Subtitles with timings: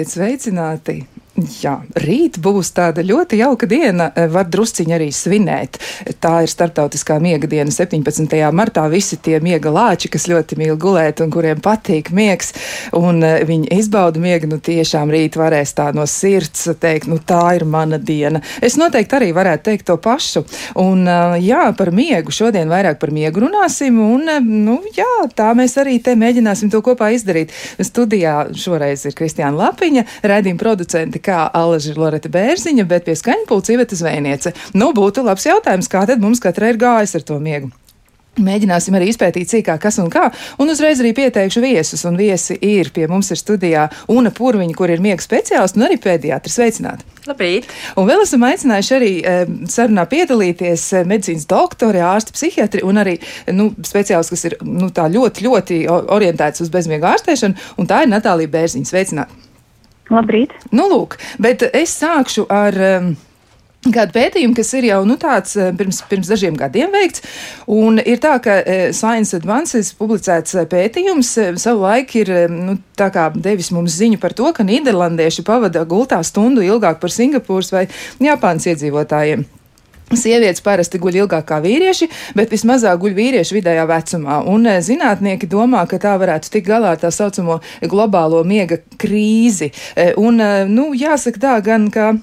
[0.00, 0.94] Esiet sveicināti!
[1.40, 4.10] Jā, rīt būs tāda ļoti jauka diena.
[4.16, 5.78] Eh, var drusciņi arī svinēt.
[6.20, 8.50] Tā ir starptautiskā miega diena 17.
[8.52, 8.84] martā.
[8.90, 12.52] Visi tie miega lāči, kas ļoti mīl gulēt un kuriem patīk miegs,
[12.92, 17.56] un eh, viņi izbauda miegu, nu tiešām rīt varēs tā no sirds teikt, nu tā
[17.56, 18.42] ir mana diena.
[18.60, 20.44] Es noteikti arī varētu teikt to pašu.
[20.82, 24.28] Un eh, jā, par miegu šodien vairāk par miegu runāsim, un
[24.66, 27.54] nu jā, tā mēs arī te mēģināsim to kopā izdarīt.
[27.80, 33.98] Studijā šoreiz ir Kristiāna Lapiņa, redzījuma producenti kā Alaža Loreta Bērziņa, bet pie skaņpulca Iveta
[33.98, 34.54] Zvejniece.
[34.74, 37.70] Nu, būtu labs jautājums, kā tad mums katrai ir gājis ar to miegu.
[38.40, 40.28] Mēģināsim arī izpētīt sīkāk, kas un kā,
[40.62, 42.04] un uzreiz arī pieteikšu viesus.
[42.08, 45.98] Un viesi ir pie mums ir studijā Una Purviņa, kur ir miega speciālists un arī
[46.00, 46.56] pēdiatrs.
[46.56, 47.04] Sveicināti!
[47.26, 47.66] Labrīt!
[48.00, 49.34] Un vēl esam aicinājuši arī e,
[49.74, 53.18] sarunā piedalīties medicīnas doktori, ārsti, psihiatri un arī
[53.52, 58.54] nu, speciālisti, kas ir nu, ļoti, ļoti orientēts uz bezmiega ārstēšanu, un tā ir Natālija
[58.56, 58.94] Bērziņa.
[58.94, 59.49] Sveicināti!
[60.10, 60.54] Labrīt!
[60.74, 62.80] Nu, lūk, bet es sākšu ar.
[63.00, 63.10] Um,
[63.80, 67.22] Kāda pētījuma, kas ir jau nu, tāds eh, pirms, pirms dažiem gadiem veikts,
[67.72, 72.74] un ir tā, ka eh, Science Advances publicēts eh, pētījums savu laiku ir nu,
[73.40, 77.86] devis mums ziņu par to, ka Nīderlandieši pavada gultā stundu ilgāk par Singapūras vai
[78.20, 79.48] Japānas iedzīvotājiem.
[80.10, 84.40] Sievietes parasti guļ ilgāk kā vīrieši, bet vismazāk guļ vīrieši vidējā vecumā.
[84.50, 89.70] Un eh, zinātnieki domā, ka tā varētu tikt galā ar tā saucamo globālo miega krīzi.
[89.94, 92.16] Eh, un, eh, nu, jāsaka tā gan, ka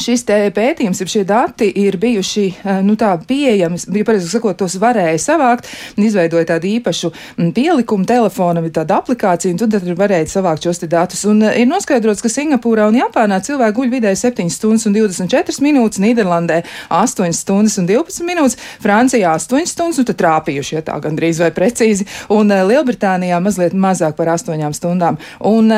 [0.00, 5.68] šis pētījums, šie dati ir bijuši eh, nu, pieejami, bija pareizi sakot, tos varēja savākt,
[6.00, 11.24] izveidoja tādu īpašu mm, pielikumu telefonam, ir tāda aplikācija, un tad varēja savākt šos datus.
[11.28, 15.60] Un eh, ir noskaidrots, ka Singapūrā un Japānā cilvēki guļ vidēji 7 stundas un 24
[15.64, 20.98] minūtes, Nīderlandē 8 stundas un 12 minūtes, Francijā 8 stundas, un tad trāpījuši, ja tā
[21.04, 25.20] gandrīz vai precīzi, un eh, Lielbritānijā mazliet mazāk par 8 stundām.
[25.44, 25.72] Un,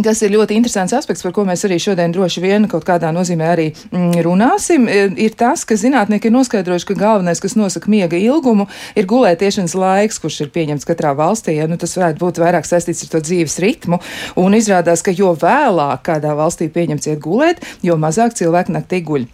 [0.00, 3.50] kas ir ļoti interesants aspekts, par ko mēs arī šodien droši vien kaut kādā nozīmē
[3.52, 8.68] arī mm, runāsim, ir tas, ka zinātnieki ir noskaidrojuši, ka galvenais, kas nosaka miega ilgumu,
[8.96, 11.58] ir gulētiešanas laiks, kurš ir pieņemts katrā valstī.
[11.58, 14.00] Ja, nu, tas varētu būt vairāk saistīts ar to dzīves ritmu,
[14.40, 19.28] un izrādās, ka jo vēlāk kādā valstī pieņemts iet gulēt, jo mazāk cilvēku naktī guļ.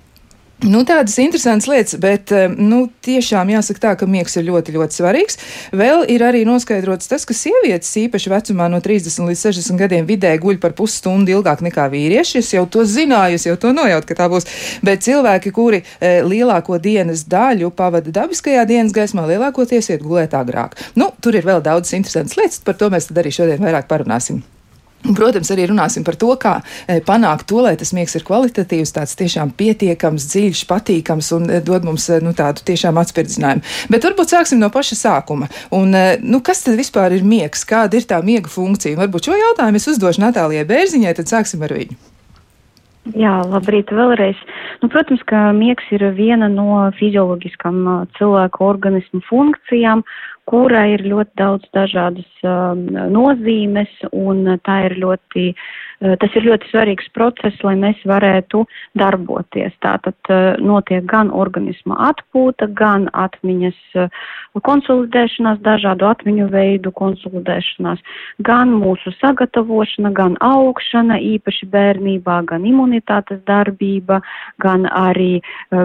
[0.59, 4.97] Nu, tādas interesantas lietas, bet eh, nu, tiešām jāsaka tā, ka miegs ir ļoti, ļoti
[4.97, 5.39] svarīgs.
[5.71, 10.35] Vēl ir arī noskaidrots tas, ka sievietes īpaši vecumā no 30 līdz 60 gadiem vidē
[10.43, 12.43] guļ par pusstundu ilgāk nekā vīrieši.
[12.43, 14.51] Es jau to zināju, es jau to nojautu, ka tā būs.
[14.83, 20.75] Bet cilvēki, kuri e, lielāko dienas daļu pavada dabiskajā dienas gaismā, lielākoties iet gulēt agrāk.
[20.99, 24.43] Nu, tur ir vēl daudz interesantas lietas, par to mēs arī šodien vairāk parunāsim.
[25.07, 26.57] Protams, arī runāsim par to, kā
[26.91, 31.61] e, panākt to, lai tas miegs ir kvalitatīvs, tāds tiešām pietiekams, dziļš, patīkams un e,
[31.65, 33.63] dod mums e, nu, tādu tiešām atspirdzinājumu.
[33.95, 35.49] Bet varbūt sāksim no paša sākuma.
[35.79, 35.95] Un,
[36.27, 37.63] nu, kas tad vispār ir miegs?
[37.69, 38.99] Kāda ir tā miega funkcija?
[38.99, 41.99] Varbūt šo jautājumu es uzdošu Natālijai Bērziņai, tad sāksim ar viņu.
[43.17, 44.37] Jā, labrīt vēlreiz.
[44.83, 47.87] Nu, protams, ka miegs ir viena no fizioloģiskām
[48.19, 50.03] cilvēku organismu funkcijām,
[50.49, 55.51] kura ir ļoti daudz dažādas um, nozīmes, un tā ir ļoti,
[55.99, 58.63] tas ir ļoti svarīgs process, lai mēs varētu
[58.99, 59.75] darboties.
[59.83, 64.21] Tātad uh, notiek gan organisma atpūta, gan atmiņas uh,
[64.63, 68.03] konsolidēšanās, dažādu atmiņu veidu konsolidēšanās,
[68.47, 74.21] gan mūsu sagatavošana, gan augšana, īpaši bērnībā, gan imunitātes darbība,
[74.63, 75.41] gan arī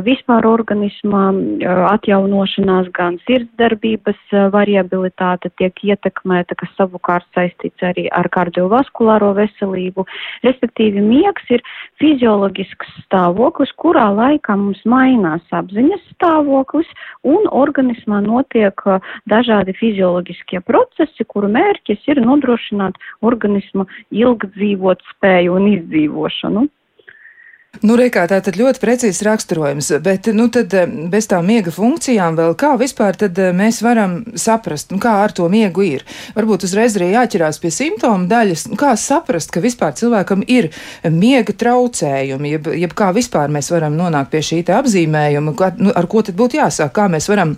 [0.05, 4.21] vispār organisma uh, atjaunošanās, gan sirdsdarbības
[4.53, 10.02] variabilitāte tiek ietekmēta, kas savukārt saistīts arī ar kardiovaskulāro veselību.
[10.45, 11.63] Respektīvi, miegs ir
[12.01, 16.89] fizioloģisks stāvoklis, kurā laikā mums mainās apziņas stāvoklis
[17.23, 18.85] un organismā notiek
[19.31, 26.67] dažādi fizioloģiskie procesi, kuru mērķis ir nodrošināt organismu ilgdzīvot spēju un izdzīvošanu.
[27.81, 32.37] Nu, reikā tā tad ļoti precīzs raksturojums, bet, nu, tad eh, bez tām miega funkcijām
[32.37, 36.05] vēl kā vispār tad eh, mēs varam saprast, nu, kā ar to miegu ir.
[36.37, 40.69] Varbūt uzreiz arī jāķerās pie simptomu daļas, nu, kā saprast, ka vispār cilvēkam ir
[41.09, 45.89] miega traucējumi, jeb, jeb kā vispār mēs varam nonākt pie šī te apzīmējuma, kā, nu,
[45.97, 47.57] ar ko tad būtu jāsāk, kā mēs varam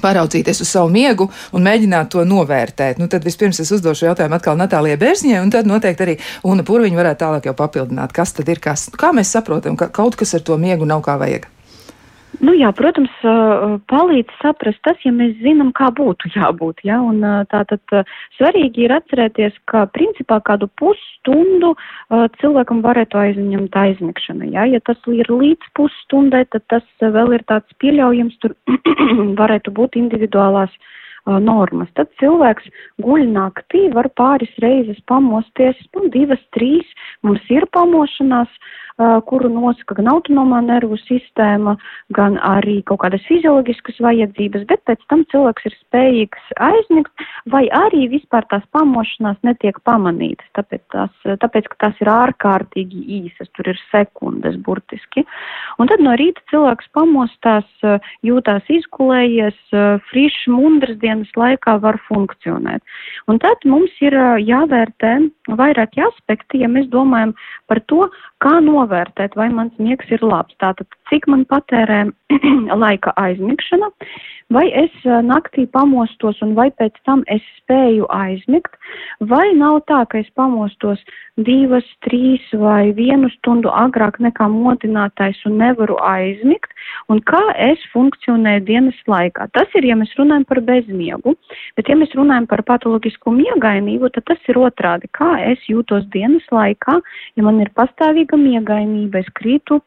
[0.00, 3.00] paraudzīties uz savu miegu un mēģināt to novērtēt.
[3.02, 7.02] Nu, tad vispirms es uzdošu jautājumu atkal Natālijai Bērziņai, un tad noteikti arī Una Purviņa
[7.02, 8.88] varētu tālāk jau papildināt, kas tad ir kas.
[8.96, 11.50] Kā mēs saprotam, ka kaut kas ar to miegu nav kā vajag?
[12.40, 13.12] Nu jā, protams,
[13.92, 16.80] palīdz saprast tas, ja mēs zinām, kā būtu jābūt.
[16.88, 17.00] Ja?
[17.04, 17.20] Un,
[17.52, 17.82] tātad
[18.38, 21.74] svarīgi ir atcerēties, ka principā kādu pusstundu
[22.40, 24.48] cilvēkam varētu aizņemt aizmigšana.
[24.54, 24.64] Ja?
[24.68, 28.56] ja tas ir līdz pusstundai, tad tas vēl ir tāds pieļaujams, tur
[29.42, 30.72] varētu būt individuālās
[31.26, 31.88] normas.
[31.94, 32.68] Tad cilvēks
[33.04, 36.86] guļ naktī, var pāris reizes pamosties, nu, divas, trīs,
[37.22, 38.48] mums ir pamošanās,
[38.98, 41.76] kuru nosaka gan autonomā nervu sistēma,
[42.16, 48.06] gan arī kaut kādas fizioloģiskas vajadzības, bet pēc tam cilvēks ir spējīgs aizmigt, vai arī
[48.12, 51.14] vispār tās pamošanās netiek pamanītas, tāpēc, tās,
[51.44, 55.24] tāpēc ka tās ir ārkārtīgi īsas, tur ir sekundes burtiski.
[55.80, 57.68] Un tad no rīta cilvēks pamostās,
[58.26, 59.58] jūtās izgulējies,
[60.10, 62.84] frišs, mundras dienas laikā var funkcionēt.
[63.30, 65.16] Un tad mums ir jāvērtē
[65.58, 67.34] vairāki aspekti, ja mēs domājam
[67.70, 68.08] par to,
[68.42, 68.58] kā
[68.90, 70.54] novērtēt, vai mans miegs ir labs.
[70.60, 72.10] Tātad, cik man patērē
[72.82, 73.90] laika aizmigšana,
[74.50, 74.92] vai es
[75.26, 78.74] naktī pamostos un vai pēc tam es spēju aizmigt,
[79.30, 81.02] vai nav tā, ka es pamostos
[81.40, 86.74] divas, trīs vai vienu stundu agrāk nekā modinātais un nevaru aizmigt,
[87.08, 89.46] un kā es funkcionēju dienas laikā.
[89.54, 91.36] Tas ir, ja mēs runājam par bezmiegu,
[91.78, 95.10] bet ja mēs runājam par patoloģisku miegainību, tad tas ir otrādi.
[95.16, 96.98] Kā es jūtos dienas laikā,
[97.38, 98.38] ja man ir pastāvīga
[98.70, 99.80] miegainība, es krītu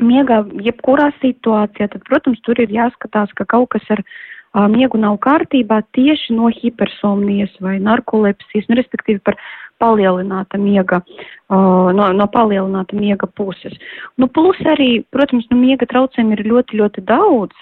[0.00, 5.18] miegā jebkurā situācijā, tad, protams, tur ir jāskatās, ka kaut kas ar uh, miegu nav
[5.20, 9.36] kārtībā tieši no hipersomnijas vai narkolepsijas, nu, respektīvi par
[9.80, 11.02] palielināta miega,
[11.50, 13.76] uh, no, no palielināta miega puses.
[14.16, 17.54] Nu, plus arī, protams, nu, miega traucējumi ir ļoti, ļoti daudz.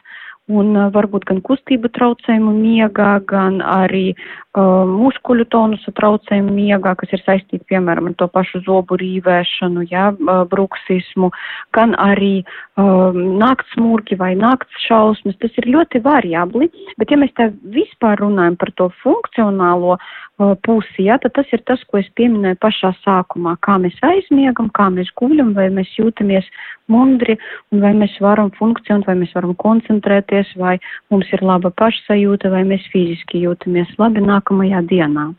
[0.49, 7.13] Un uh, varbūt gan kustību traucējumu miegā, gan arī uh, muskuļu tonusa traucējumu miegā, kas
[7.13, 11.29] ir saistīti, piemēram, ar to pašu zobu rīvēšanu, jā, uh, bruksismu,
[11.77, 15.37] gan arī uh, nakts murgi vai nakts šausmas.
[15.43, 19.99] Tas ir ļoti variabli, bet ja mēs tā vispār runājam par to funkcionālo
[20.39, 24.87] pusi, ja, tad tas ir tas, ko es pieminēju pašā sākumā, kā mēs aizmiegam, kā
[24.95, 26.47] mēs guļam, vai mēs jūtamies
[26.93, 27.39] mundri,
[27.73, 30.79] un vai mēs varam funkcionēt, vai mēs varam koncentrēties, vai
[31.11, 35.33] mums ir laba pašsajūta, vai mēs fiziski jūtamies labi nākamajā dienā.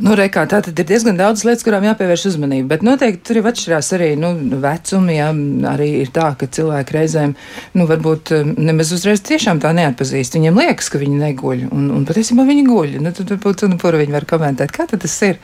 [0.00, 3.48] Nu, reikā, tā tad ir diezgan daudz lietas, kurām jāpievērš uzmanība, bet noteikti tur ir
[3.50, 4.30] atšķirās arī, nu,
[4.62, 5.26] vecumi, jā,
[5.68, 7.34] arī ir tā, ka cilvēki reizēm,
[7.76, 10.38] nu, varbūt um, nemaz uzreiz tiešām tā neatpazīst.
[10.38, 12.96] Viņiem liekas, ka viņi neguļ, un, un patiesībā viņi guļ.
[13.04, 15.36] Nu, tad varbūt, nu, viņi var komentēt, kā tas ir.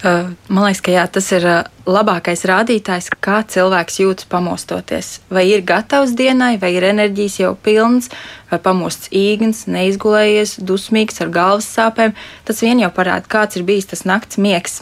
[0.00, 1.44] Man liekas, ka jā, tas ir
[1.84, 5.10] labākais rādītājs, kā cilvēks jūtas pamostoties.
[5.28, 8.08] Vai ir gatavs dienai, vai ir enerģijas jau pilns,
[8.48, 12.14] vai pamosts īgns, neizgulējies, dusmīgs ar galvas sāpēm.
[12.48, 14.78] Tas vien jau parāda, kāds ir bijis tas nakts miegs.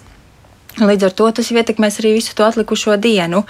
[0.78, 3.42] Līdz ar to tas ietekmēs arī visu to atlikušo dienu.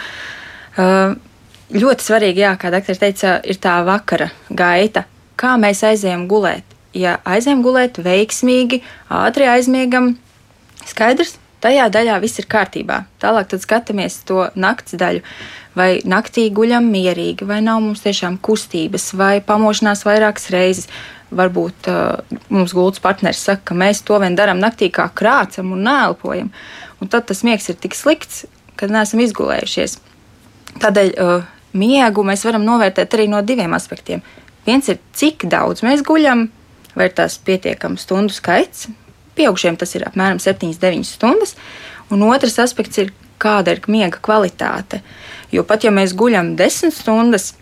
[1.68, 5.04] Ļoti svarīgi, jā, kā doktor teica, ir tā vakara gaita,
[5.36, 6.64] kā mēs aizējām gulēt.
[6.96, 8.80] Ja aizējām gulēt veiksmīgi,
[9.12, 10.14] ātri aizmiegam,
[10.88, 13.02] skaidrs, Tajā daļā viss ir kārtībā.
[13.18, 15.24] Tālāk skatāmies to nakts daļu.
[15.78, 20.90] Vai naktī guļam mierīgi, vai nav mums tiešām kustības, vai pamošanās vairākas reizes.
[21.28, 25.82] Varbūt uh, mums gultas partneris saka, ka mēs to vien darām naktī, kā krācam un
[25.84, 26.48] nēlpojam.
[27.02, 28.46] Un tad tas miegs ir tik slikts,
[28.78, 29.98] ka neesam izgulējušies.
[30.80, 34.22] Tādēļ uh, miegu mēs varam novērtēt arī no diviem aspektiem.
[34.64, 36.46] Viens ir, cik daudz mēs guļam,
[36.96, 38.88] vai ir tās pietiekams stundu skaits,
[39.38, 41.54] Pieaugušiem tas ir apmēram 7-9 stundas.
[42.10, 45.02] Un otrs aspekts ir, kāda ir miega kvalitāte.
[45.54, 47.52] Jo pat ja mēs guļam 10 stundas,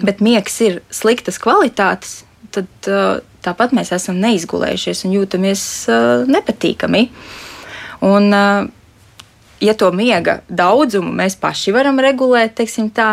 [0.00, 2.22] bet miegs ir sliktas kvalitātes,
[2.54, 7.02] tad uh, tāpat mēs esam neizgulējušies un jūtamies uh, nepatīkami.
[8.06, 8.64] Un, uh,
[9.64, 12.62] ja to miega daudzumu mēs paši varam regulēt,
[12.96, 13.10] tā,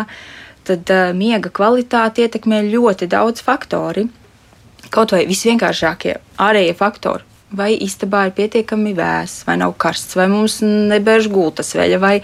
[0.64, 4.06] tad miega kvalitāti ietekmē ļoti daudz faktori.
[4.92, 10.60] Kaut vai visvienkāršākie ārējie faktori vai istabā ir pietiekami vēss, vai nav karsts, vai mums
[10.64, 12.14] nebēž gultas veļa, vai,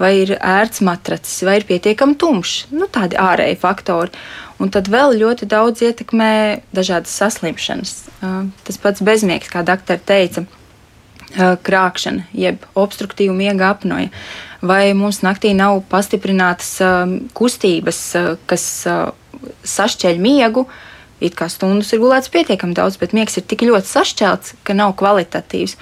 [0.00, 2.66] vai ir ērts matracis, vai ir pietiekami tumšs.
[2.74, 4.14] Nu, tādi ārēji faktori.
[4.62, 6.32] Un tad vēl ļoti daudz ietekmē
[6.76, 7.96] dažādas saslimšanas.
[8.64, 10.46] Tas pats bezmiegs, kā doktori teica,
[11.36, 14.08] krāpšana, jeb obstruktīva miega apnoja.
[14.64, 16.78] Vai mums naktī nav pastiprinātas
[17.36, 18.00] kustības,
[18.48, 18.64] kas
[19.76, 20.84] sašķeļ miegu, uh,
[21.20, 24.96] it kā stundas ir gulēts pietiekami daudz, bet miegs ir tik ļoti sašķelts, ka nav
[25.00, 25.76] kvalitatīvs.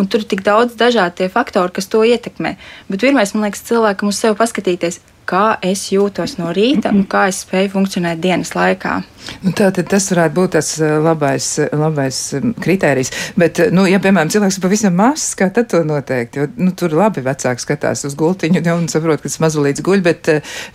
[0.00, 2.54] Un tur ir tik daudz dažādu faktoru, kas to ietekmē.
[2.88, 7.28] Bet pirmais, man liekas, cilvēkam uz sevi paskatīties, kā es jūtos no rīta un kā
[7.30, 9.00] es spēju funkcionēt dienas laikā.
[9.42, 13.10] Nu, Tātad tas varētu būt tas eh, labais, eh, labais mm, kritērijs.
[13.38, 16.38] Bet, eh, nu, ja, piemēram, cilvēks ir pavisam mazs, kā tad to noteikt?
[16.38, 20.30] Jo, nu, tur labi vecāki skatās uz gultiņu un saprot, ka tas mazulīts guļ, bet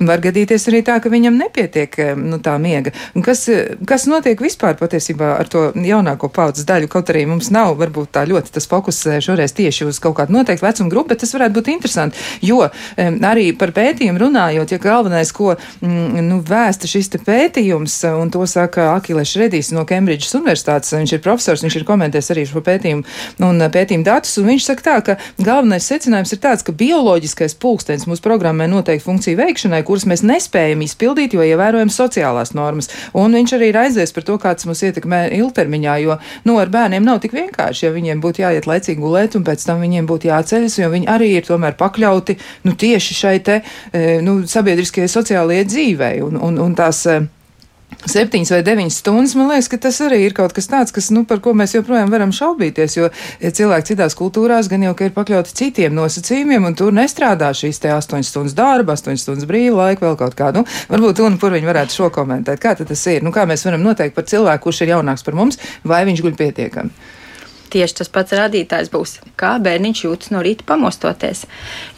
[0.07, 2.93] var gadīties arī tā, ka viņam nepietiek nu, tā miega.
[3.15, 3.45] Un kas,
[3.87, 6.91] kas notiek vispār patiesībā ar to jaunāko paudzes daļu?
[6.91, 10.65] Kaut arī mums nav varbūt tā ļoti tas fokus šoreiz tieši uz kaut kādu noteiktu
[10.65, 12.63] vecumu grupu, bet tas varētu būt interesanti, jo
[12.97, 18.45] arī par pētījumu runā runājot, ja galvenais, ko mm, nu, vēsta šis pētījums, un to
[18.49, 23.03] saka Akilēs Redīs no Kembridžas Universitātes, viņš ir profesors, viņš ir komentējis arī šo pētījumu
[23.47, 28.05] un pētījumu datus, un viņš saka tā, ka galvenais secinājums ir tāds, ka bioloģiskais pulkstenis
[28.09, 32.91] mūsu programmai noteikti funkciju veikšanai, kuras mēs nespējam izpildīt, jo ievērojam sociālās normas.
[33.17, 36.71] Un viņš arī ir aizies par to, kā tas mūs ietekmē ilgtermiņā, jo, nu, ar
[36.73, 40.29] bērniem nav tik vienkārši, ja viņiem būtu jāiet laicīgi gulēt, un pēc tam viņiem būtu
[40.29, 45.65] jāceļas, jo viņi arī ir tomēr pakļauti, nu, tieši šai te, e, nu, sabiedriskajai sociālajai
[45.71, 47.21] dzīvei, un, un, un tās e,
[47.87, 51.23] Septiņas vai deviņas stundas, man liekas, ka tas arī ir kaut kas tāds, kas, nu,
[51.27, 53.07] par ko mēs joprojām varam šaubīties, jo
[53.41, 57.79] ja cilvēki citās kultūrās gan jau ka ir pakļauti citiem nosacījumiem, un tur nestrādā šīs
[57.83, 60.51] te astoņas stundas darba, astoņas stundas brīva laika, vēl kaut kā.
[60.55, 62.61] Nu, varbūt un kur viņi varētu šo komentēt.
[62.63, 63.23] Kā tas ir?
[63.25, 66.37] Nu, kā mēs varam noteikt par cilvēku, kurš ir jaunāks par mums, vai viņš guļ
[66.43, 67.15] pietiekami?
[67.67, 71.45] Tieši tas pats rādītājs būs, kā bērniņš jūtas no rīta pamostoties.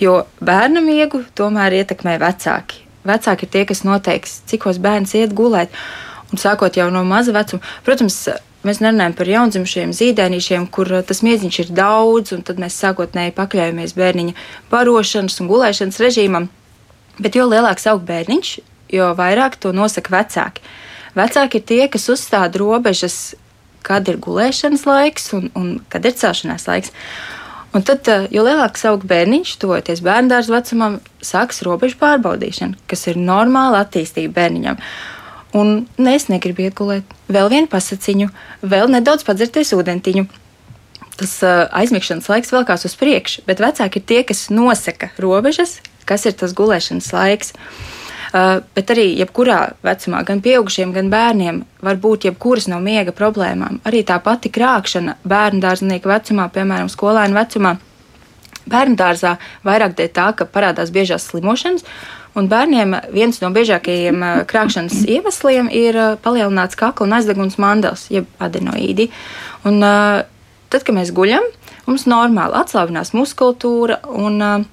[0.01, 5.73] Jo bērnam iegu tomēr ietekmē vecāki vecāki ir tie, kas noteiks, cikos bērns iet gulēt.
[6.29, 8.19] Un sākot jau no maza vecuma, protams,
[8.67, 13.35] mēs nerunājam par jaundzimušiem zīdēnīšiem, kur uh, tas miedziņš ir daudz, un tad mēs sākotnēji
[13.37, 14.35] pakļaujamies bērniņa
[14.69, 16.49] barošanas un gulēšanas režīmam.
[17.19, 18.53] Bet jo lielāks aug bērniņš,
[18.93, 20.63] jo vairāk to nosaka vecāki.
[21.17, 23.33] Vecāki ir tie, kas uzstāda robežas,
[23.85, 26.93] kad ir gulēšanas laiks un, un kad ir celšanās laiks.
[27.75, 33.21] Un tad, eh, jo lielāks aug bērniņš, tojoties bērngārdas vecumam, sāks robežu pārbaudīšana, kas ir
[33.21, 34.81] normāla attīstība bērniņam.
[35.59, 38.29] Un ne, es negribu iet gulēt, vēl vienu pasaciņu,
[38.61, 40.27] vēl nedaudz padzerties ūdentiņu.
[41.19, 46.23] Tas uh, aizmigšanas laiks velkās uz priekšu, bet vecāki ir tie, kas nosaka robežas, kas
[46.29, 47.51] ir tas gulēšanas laiks.
[47.57, 47.98] Uh,
[48.31, 53.79] bet arī jebkurā vecumā, gan pieaugušiem, gan bērniem, var būt jebkuras no miega problēmām.
[53.89, 57.75] Arī tā pati krāpšana bērnu dārznieka vecumā, piemēram, skolēnu vecumā.
[58.69, 61.85] Bērnu dārzā vairāk dēļ tā, ka parādās biežās slimošanas,
[62.37, 68.05] un bērniem viens no biežākajiem uh, krāpšanas iemesliem ir uh, palielināts kakla un aizdeguns mandels,
[68.13, 69.09] jeb adenoīdi.
[69.65, 71.43] Un, tad, kad mēs guļam,
[71.89, 74.03] mums normāli atslābinās muskultūra.
[74.09, 74.67] Un,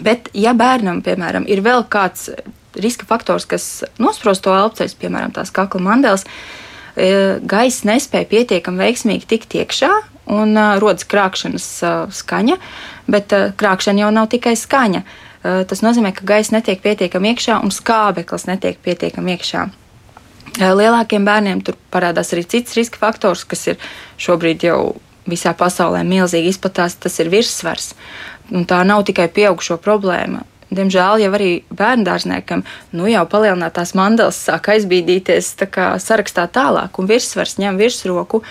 [0.00, 2.30] Bet, ja bērnam, piemēram, ir vēl kāds
[2.74, 3.66] riska faktors, kas
[4.02, 6.24] nosprosto elpoceļus, piemēram, tās kakla mandēlas,
[6.96, 7.10] e,
[7.48, 9.92] gaisa nespēja pietiekami veiksmīgi tikt iekšā
[10.30, 12.56] un uh, rodas krāpšanas uh, skaņa,
[13.10, 15.02] bet uh, krāpšana jau nav tikai skaņa.
[15.02, 19.64] Uh, tas nozīmē, ka gaisa netiek pietiekami iekšā un skābeklis netiek pietiekami iekšā.
[19.66, 23.82] Uh, lielākiem bērniem tur parādās arī cits riska faktors, kas ir
[24.22, 24.94] šobrīd jau
[25.26, 27.92] visā pasaulē milzīgi izplatās, tas ir virssvars.
[28.52, 30.42] Un tā nav tikai pieaugušo problēma
[30.76, 32.64] diemžēl jau arī bērndārzniekam
[32.96, 35.54] nu, jau palielinātās mandelas sāk aizbīdīties
[36.02, 38.42] sarakstā tālāk, un virsvars ņem virsroku.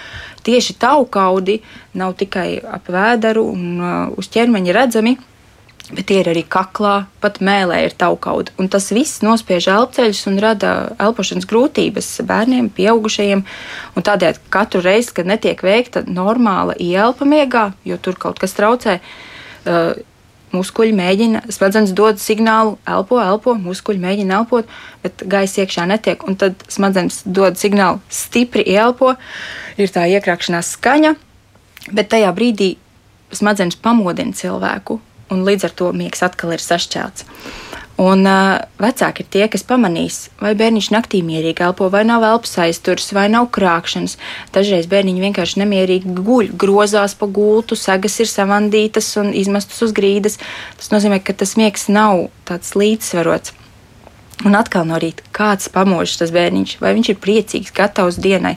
[0.45, 1.59] Tieši taukaudi
[1.97, 5.17] nav tikai ap vēderu un uh, uz ķermeņa redzami.
[5.91, 8.53] Bet tie ir arī kaklā, pat mēlē ir taukaudi.
[8.61, 10.69] Un tas viss nospiež elpoceļus un rada
[11.01, 13.41] elpošanas grūtības bērniem, pieaugušajiem.
[13.97, 19.01] Un tādēļ katru reizi, kad netiek veikta normāla ielpa miegā, jo tur kaut kas traucē,
[19.01, 19.99] uh,
[20.55, 24.69] muskuļi mēģina, smadzenes dod signālu, elpo, elpo, muskuļi mēģina elpot,
[25.03, 26.23] bet gaisa iekšā netiek.
[26.27, 29.15] Un tad smadzenes dod signālu, stipri ielpo,
[29.81, 31.15] ir tā iekrākšanās skaņa,
[31.91, 32.75] bet tajā brīdī
[33.35, 34.99] smadzenes pamodina cilvēku,
[35.31, 37.27] un līdz ar to miegs atkal ir sašķelts.
[38.01, 42.55] Un uh, vecāki ir tie, kas pamanīs, vai bērniņš naktī mierīgi elpo, vai nav elpas
[42.63, 44.15] aizturs, vai nav krākšanas.
[44.55, 50.39] Dažreiz bērniņi vienkārši nemierīgi guļ, grozās pa gultu, sagas ir savandītas un izmestas uz grīdas.
[50.81, 53.53] Tas nozīmē, ka tas miegs nav tāds līdzsvarots.
[54.49, 58.55] Un atkal no rīta kāds pamožs tas bērniņš, vai viņš ir priecīgs, gatavs dienai.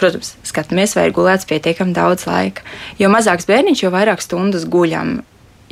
[0.00, 2.64] Protams, skatāmies, vai ir gulēts pietiekami daudz laika.
[2.96, 5.18] Jo mazāks bērniņš, jo vairāk stundas guļam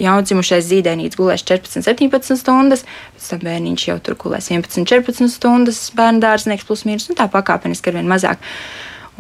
[0.01, 2.85] jaundzimušais zīdainis gulēs 14, 17 stundas,
[3.15, 7.29] pēc tam bērniņš jau tur gulēs 11, 14 stundas, bērnu dārznieks plus mīnus, un tā
[7.31, 8.43] pakāpeniski ar vien mazāk.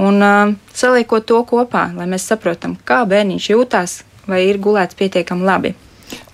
[0.02, 5.47] Un uh, saliekot to kopā, lai mēs saprotam, kā bērniņš jūtās, vai ir gulēts pietiekami
[5.47, 5.75] labi.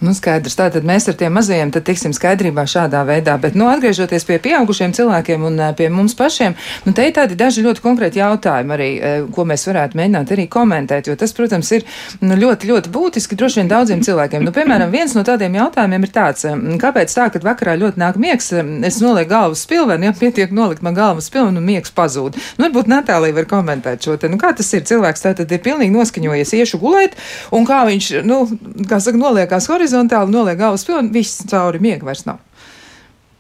[0.01, 0.57] Nu, skaidrs.
[0.57, 3.35] Tātad mēs ar tiem mazajiem tiksim skaidrībā šādā veidā.
[3.41, 6.55] Bet, nu, atgriežoties pie pieaugušiem cilvēkiem un pie mums pašiem,
[6.87, 8.89] nu, te ir tādi daži ļoti konkrēti jautājumi arī,
[9.35, 11.85] ko mēs varētu mēģināt arī komentēt, jo tas, protams, ir
[12.25, 14.47] nu, ļoti, ļoti būtiski droši vien daudziem cilvēkiem.
[14.47, 16.49] Nu, piemēram, viens no tādiem jautājumiem ir tāds,
[16.81, 18.49] kāpēc tā, kad vakarā ļoti nāk miegs,
[18.89, 22.41] es nolieku galvas spilveni, ja pietiek nolikt man galvas spilveni un miegs pazūd.
[22.57, 24.87] Nu, varbūt Natālija var komentēt šo te, nu, kā tas ir.
[24.91, 27.13] Cilvēks tātad ir pilnīgi noskaņojies iešu gulēt,
[27.55, 28.41] un kā viņš, nu,
[28.89, 32.39] kā saka, noliekās horizontāli, noliek galvas pilni, viss cauri miega vairs nav.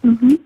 [0.03, 0.39] Mm -hmm.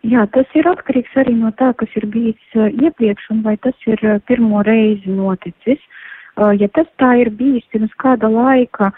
[0.00, 3.74] Jā, tas ir atkarīgs arī no tā, kas ir bijis uh, iepriekš un vai tas
[3.86, 5.78] ir uh, pirmo reizi noticis.
[6.60, 8.92] ja tas tā ir bijis pirms kāda laika,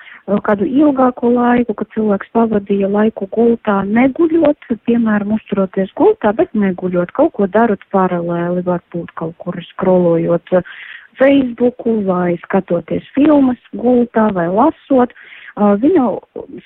[0.47, 7.33] kādu ilgāku laiku, kad cilvēks pavadīja laiku gultā, neguļot, piemēram, uzturoties gultā, bet neguļot, kaut
[7.33, 10.55] ko darot paralēli, varbūt kaut kur skrolojot
[11.21, 15.13] Facebooku vai skatoties filmas gultā vai lasot,
[15.57, 16.07] viņu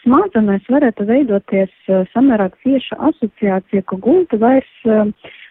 [0.04, 1.72] smadzenēs varētu veidoties
[2.12, 4.70] samērā cieša asociācija, ka gulta vairs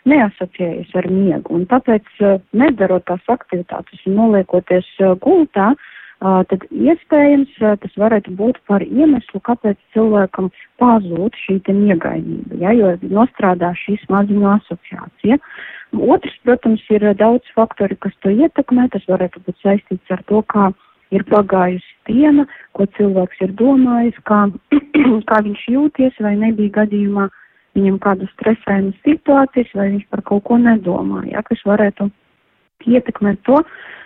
[0.06, 1.58] neasociējas ar miegu.
[1.58, 2.08] Un tāpēc,
[2.54, 4.88] nedarot tās aktivitātes un noliekoties
[5.24, 5.74] gultā,
[6.22, 10.50] tad iespējams tas varētu būt par iemeslu, kāpēc cilvēkam
[10.80, 15.40] pazūd šī miegainība, ja, jo nostrādā šī smadzeņu asociācija.
[15.96, 18.90] Otrs, protams, ir daudz faktori, kas to ietekmē.
[18.94, 20.72] Tas varētu būt saistīts ar to, kā
[21.16, 24.46] ir pagājusi diena, ko cilvēks ir domājis, kā,
[25.30, 27.30] kā viņš jūties, vai nebija gadījumā
[27.76, 32.10] viņam kāda stresēna situācijas, vai viņš par kaut ko nedomāja, ja, kas varētu
[32.84, 33.62] ietekmēt to,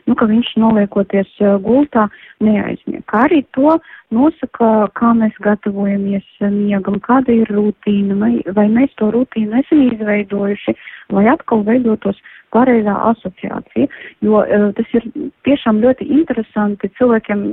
[0.07, 1.31] nu, ka viņš noliekoties
[1.65, 2.07] gultā
[2.43, 3.03] neaizmieg.
[3.09, 3.75] Kā arī to
[4.15, 10.75] nosaka, kā mēs gatavojamies miegam, kāda ir rutīna, vai, vai mēs to rutīnu esam izveidojuši,
[11.15, 12.21] lai atkal veidotos
[12.53, 13.89] pareizā asociācija,
[14.25, 15.05] jo uh, tas ir
[15.45, 16.89] tiešām ļoti interesanti.
[16.97, 17.45] Cilvēkiem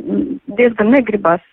[0.57, 1.45] diezgan negribas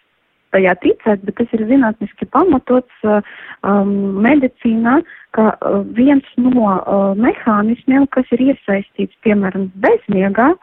[0.54, 3.22] tajā ticēt, bet tas ir zinātniski pamatots uh,
[3.68, 3.94] um,
[4.24, 5.00] medicīnā,
[5.38, 10.54] ka uh, viens no uh, mehānismiem, kas ir iesaistīts, piemēram, bezmiegā,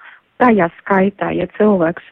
[0.43, 2.07] tajā skaitā, ja cilvēks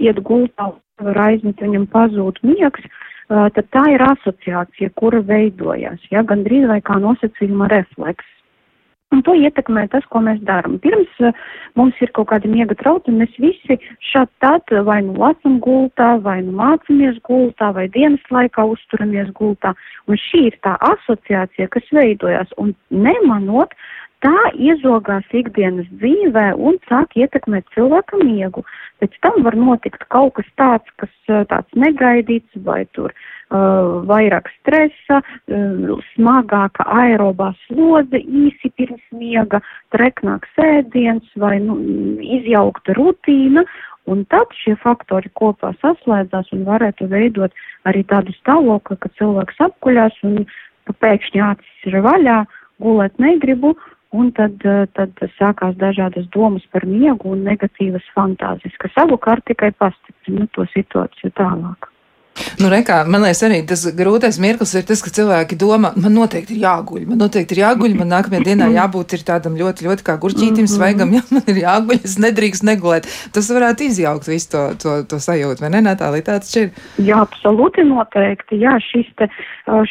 [0.00, 0.72] iet gultā,
[1.02, 6.80] var aizmigt, viņam pazūd miegs, uh, tad tā ir asociācija, kura veidojas, ja, gandrīz vai
[6.86, 8.33] kā nosacījuma refleks.
[9.14, 10.78] Un to ietekmē tas, ko mēs darām.
[10.82, 11.34] Pirms uh,
[11.78, 13.78] mums ir kaut kāda miega traucējuma, mēs visi
[14.10, 19.74] šādi tad vai nu lasam gultā, vai nu mācamies gultā, vai dienas laikā uzturamies gultā.
[20.10, 22.50] Un šī ir tā asociācija, kas veidojās.
[22.58, 23.76] Un nemanot,
[24.24, 28.64] tā iezogās ikdienas dzīvē un sāk ietekmēt cilvēka miegu.
[29.02, 33.14] Pēc tam var notikt kaut kas tāds, kas uh, tāds negaidīts, vai tur
[34.10, 35.20] vairāk stresa,
[36.14, 39.60] smagāka aerobā slodze īsi pirms miega,
[39.94, 41.78] treknāks ēdiens vai nu,
[42.38, 43.64] izjaukta rutīna.
[44.04, 47.54] Un tad šie faktori kopā saslēdzās un varētu veidot
[47.88, 50.44] arī tādu stāvokli, ka cilvēks apkuļās un
[51.00, 52.42] pēkšņi acis ir vaļā,
[52.84, 53.72] gulēt negribu,
[54.12, 54.60] un tad,
[54.98, 61.32] tad sākās dažādas domas par miegu un negatīvas fantāzijas, kas savukārt tikai pastiprina to situāciju
[61.40, 61.93] tālāk.
[62.58, 66.56] Nu, rekā, man liekas, arī tas grūtais mirklis ir tas, ka cilvēki domā, man noteikti
[66.56, 70.66] ir jāguļ, man noteikti ir jāguļ, man nākamajā dienā jābūt tādam ļoti, ļoti kā gurķītim
[70.70, 73.06] svaigam, ja man ir jāguļ, es nedrīkst negulēt.
[73.34, 76.72] Tas varētu izjaukt visu to, to, to sajūtu, vai ne, Natālija, tāds šķir?
[77.06, 79.30] Jā, absolūti noteikti, jā, šis te,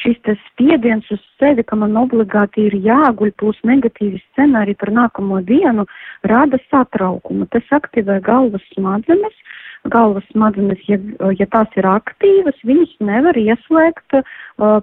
[0.04, 5.40] šis te spiediens uz sevi, ka man obligāti ir jāguļ, plus negatīvi scenāriji par nākamo
[5.48, 5.88] dienu,
[6.28, 7.48] rada satraukumu.
[7.56, 9.40] Tas aktivē galvas smadzenes
[9.92, 10.98] galvas smadzenes, ja,
[11.36, 14.24] ja tās ir aktīvas, viņas nevar ieslēgt uh,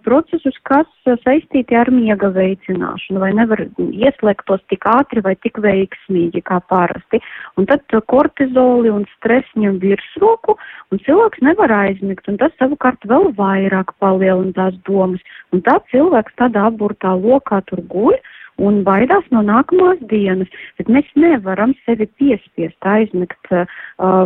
[0.04, 0.88] procesus, kas
[1.24, 7.22] saistīti ar miega veicināšanu, vai nevar ieslēgt tos tik ātri vai tik veiksmīgi kā parasti.
[7.56, 10.58] Un tad uh, kortizoli un stress ņem virsroku,
[10.92, 15.24] un cilvēks nevar aizmigt, un tas savukārt vēl vairāk palielina tās domas.
[15.54, 18.20] Un tā cilvēks tādā aburtā lokā tur guļ,
[18.58, 23.66] un baidās no nākamās dienas, bet mēs nevaram sevi piespiest aizmigt, uh,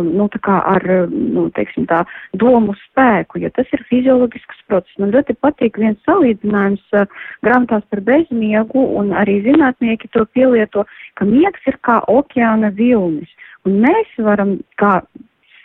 [0.05, 2.03] nu, tā kā ar, nu, teiksim tā,
[2.41, 4.97] domu spēku, jo tas ir fiziologisks process.
[5.01, 7.05] Man ļoti patīk viens salīdzinājums uh,
[7.45, 10.85] grāmatās par bezmiegu, un arī zinātnieki to pielieto,
[11.19, 13.31] ka miegs ir kā okeāna vilnis,
[13.65, 14.99] un mēs varam kā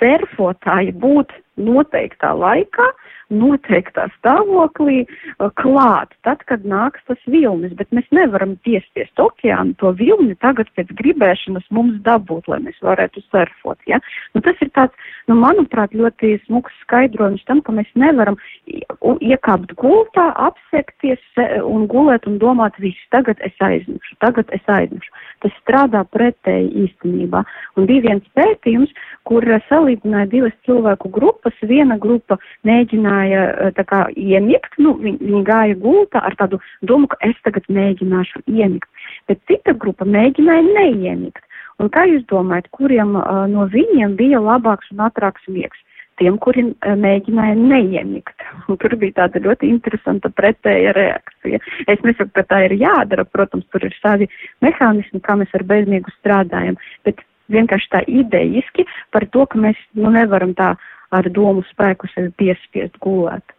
[0.00, 2.88] surfotāji būt noteiktā laikā,
[3.30, 9.92] noteiktā stāvoklī uh, klāt, tad, kad nāks tas vilnis, bet mēs nevaram piespiest okeānu to
[9.98, 14.00] vilni tagad pēc gribēšanas mums dabūt, lai mēs varētu surfot, ja?
[14.34, 20.30] Nu, tas ir tāds, nu, manuprāt, ļoti smuks skaidrojums tam, ka mēs nevaram iekāpt gultā,
[20.48, 21.22] apsekties
[21.62, 25.14] un gulēt un domāt, viss, tagad es aizmigšu, tagad es aizmigšu.
[25.44, 27.44] Tas strādā pretēji īstenībā.
[27.78, 28.92] Un bija viens pētījums,
[29.28, 31.49] kur salīdzināja divas cilvēku grupas.
[31.70, 37.20] Viena grupa mēģināja tā kā iemigt, nu, viņi, viņi gāja gultā ar tādu domu, ka
[37.26, 38.88] es tagad mēģināšu iemigt.
[39.28, 41.44] Bet cita grupa mēģināja neiemigt.
[41.80, 45.78] Un kā jūs domājat, kuriem uh, no viņiem bija labāks un ātrāks miegs?
[46.20, 48.44] tiem, kuri mēģināja neiemigt.
[48.68, 51.60] Un tur bija tāda ļoti interesanta pretēja reakcija.
[51.90, 54.28] Es nesaku, ka tā ir jādara, protams, tur ir savi
[54.64, 60.12] mehānismi, kā mēs ar bezmiegu strādājam, bet vienkārši tā idejiski par to, ka mēs nu,
[60.14, 60.74] nevaram tā
[61.10, 63.54] ar domu spēku sevi piespiest gulēt.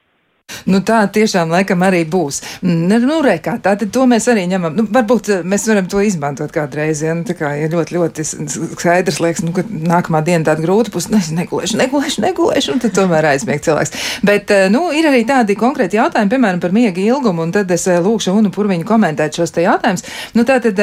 [0.69, 2.41] Nu, tā tiešām laikam arī būs.
[2.65, 4.75] Nu, nu re, kā, tā tad to mēs arī ņemam.
[4.77, 7.03] Nu, varbūt eh, mēs varam to izmantot kādreiz.
[7.05, 8.25] Ja, nu, tā kā ir ļoti, ļoti
[8.77, 11.09] skaidrs, liekas, nu, ka nākamā diena tāda grūta būs.
[11.21, 13.95] Es negulēšu, negulēšu, negulēšu, un tad tomēr aizmieg cilvēks.
[14.27, 17.87] Bet, eh, nu, ir arī tādi konkrēti jautājumi, piemēram, par miega ilgumu, un tad es
[17.91, 20.05] eh, lūkšu Unu Purviņu komentēt šos te jautājumus.
[20.37, 20.79] Nu, tā tad,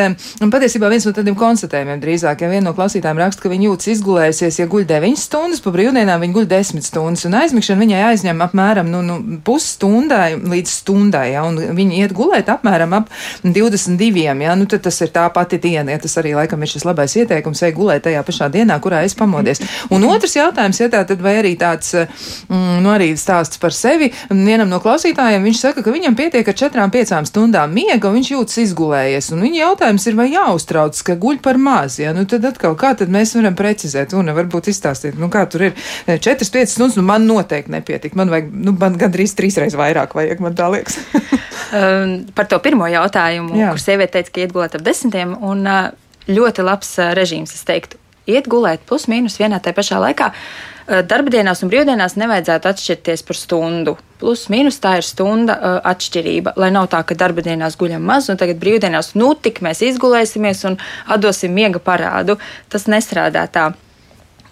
[0.53, 4.61] patiesībā viens no tādiem konstatējumiem drīzāk, ja viena no klausītājiem raksta, ka viņa jūtas izgulējusies,
[4.61, 8.91] ja guļ 9 stundas, pa brīvdienām viņa guļ 10 stundas, un aizmigšana viņai aizņem apmēram,
[8.93, 9.19] nu, nu
[9.59, 13.09] pusstundai līdz stundai, ja, un viņi iet gulēt apmēram ap
[13.43, 14.37] 22.
[14.39, 17.17] Ja, nu, tad tas ir tā pati diena, ja tas arī laikam ir šis labais
[17.19, 19.63] ieteikums, ej gulēt tajā pašā dienā, kurā es pamodies.
[19.95, 24.13] Un otrs jautājums, ja tā tad vai arī tāds, mm, nu, arī stāsts par sevi,
[24.31, 28.63] vienam no klausītājiem viņš saka, ka viņam pietiek ar 4-5 stundām miega, un viņš jūtas
[28.63, 32.79] izgulējies, un viņa jautājums ir, vai jāuztrauc, ka guļ par maz, ja, nu, tad atkal,
[32.79, 35.87] kā tad mēs varam precizēt, un varbūt izstāstīt, nu, kā tur ir.
[36.09, 40.57] 4-5 stundas, nu, man noteikti nepietik, man vajag, nu, man gandrīz trīsreiz vairāk vajag, man
[40.59, 40.99] tā liekas.
[41.79, 43.73] um, par to pirmo jautājumu, Jā.
[43.73, 45.89] kur sieviete teica, ka iet gulēt ap desmitiem, un uh,
[46.29, 50.33] ļoti labs uh, režīms, es teiktu, iet gulēt plus mīnus vienā tajā pašā laikā.
[50.33, 53.97] Uh, darba dienās un brīvdienās nevajadzētu atšķirties par stundu.
[54.21, 55.55] Plus, mīnus tā ir stunda
[55.87, 56.57] atšķirība.
[56.59, 60.65] Lai nav tā, ka darba dienās guļam maz, un tagad brīvdienās nu tik mēs izgulēsimies
[60.67, 62.35] un atdosim miega parādu.
[62.73, 63.69] Tas nestrādā tā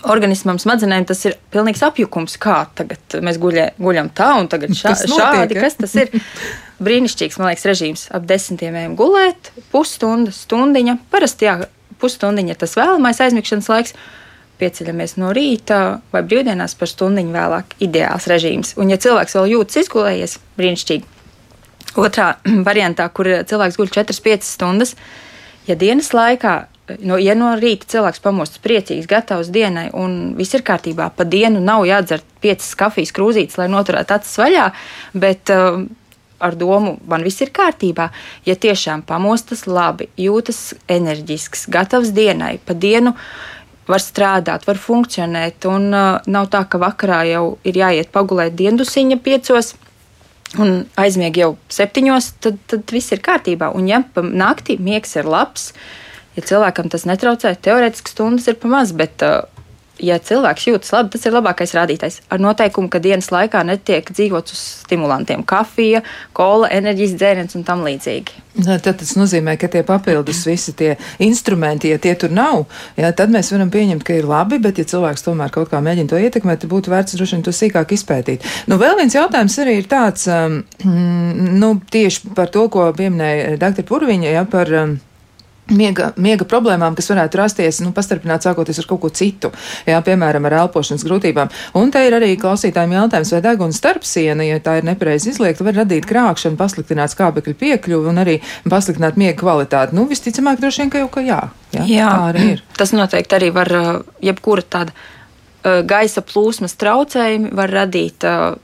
[0.05, 2.37] organismam, smadzenēm tas ir pilnīgs apjukums.
[2.43, 6.13] Kā tagad mēs guļē, guļam tā un tagad šā, kas notiek, šādi, kas tas ir?
[6.87, 8.05] Brīnišķīgs, man liekas, režīms.
[8.15, 10.99] Ap desmitiem ejam gulēt, pusstunda, stundiņa.
[11.13, 11.57] Parasti, jā,
[12.03, 13.97] pusstundiņa ir tas vēlamais aizmigšanas laiks.
[14.61, 15.81] Pieceļamies no rīta
[16.13, 17.77] vai brīvdienās par stundiņu vēlāk.
[17.85, 18.75] Ideāls režīms.
[18.81, 21.13] Un, ja cilvēks vēl jūtas izgulējies, brīnišķīgi.
[22.01, 22.31] Otrā
[22.69, 24.97] variantā, kur cilvēks guļ 4-5 stundas,
[25.69, 26.57] ja dienas laikā
[27.03, 31.61] no, ja no rīta cilvēks pamostas priecīgs, gatavs dienai un viss ir kārtībā, pa dienu
[31.62, 34.66] nav jādzer piecas kafijas krūzītes, lai noturētu acis vaļā,
[35.18, 35.83] bet uh,
[36.38, 38.11] ar domu, man viss ir kārtībā.
[38.46, 43.16] Ja tiešām pamostas labi, jūtas enerģisks, gatavs dienai, pa dienu
[43.87, 49.20] var strādāt, var funkcionēt, un uh, nav tā, ka vakarā jau ir jāiet pagulēt diendusiņa
[49.25, 49.75] piecos.
[50.62, 53.72] Un aizmieg jau septiņos, tad, tad viss ir kārtībā.
[53.75, 56.06] Un, ja naktī miegs ir labs, uh,
[56.37, 59.44] ja cilvēkam tas netraucē, teorētiski stundas ir pamaz, bet uh,
[60.03, 62.20] ja cilvēks jūtas labi, tas ir labākais rādītājs.
[62.33, 66.03] Ar noteikumu, ka dienas laikā netiek dzīvots uz stimulantiem- kafija,
[66.37, 68.44] kola, enerģijas dzēriens un tam līdzīgi.
[68.64, 73.31] Tad tas nozīmē, ka tie papildus visi tie instrumenti, ja tie tur nav, jā, tad
[73.31, 76.61] mēs varam pieņemt, ka ir labi, bet ja cilvēks tomēr kaut kā mēģina to ietekmēt,
[76.61, 78.40] tad būtu vērts droši vien to sīkāk izpētīt.
[78.66, 83.83] Nu, vēl viens jautājums arī ir tāds, um, nu, tieši par to, ko pieminēja dr.
[83.83, 84.72] Purviņa, jā, par.
[84.72, 85.01] Um,
[85.66, 89.48] Miega, miega problēmām, kas varētu rasties, nu, pastarpināt sākoties ar kaut ko citu,
[89.83, 91.50] jā, piemēram, ar elpošanas grūtībām.
[91.81, 95.81] Un te ir arī klausītājiem jautājums, vai deguna starpsiena, ja tā ir nepareizi izliekta, var
[95.81, 98.37] radīt krākšanu, pasliktināt skābekļu piekļuvi un arī
[98.70, 99.98] pasliktināt miega kvalitāti.
[99.98, 101.40] Nu, visticamāk, droši vien, ka jau ka jā.
[101.74, 102.64] Jā, jā tā arī ir.
[102.79, 108.55] Tas noteikti arī var, uh, jebkura tāda uh, gaisa plūsmas traucējumi var radīt uh,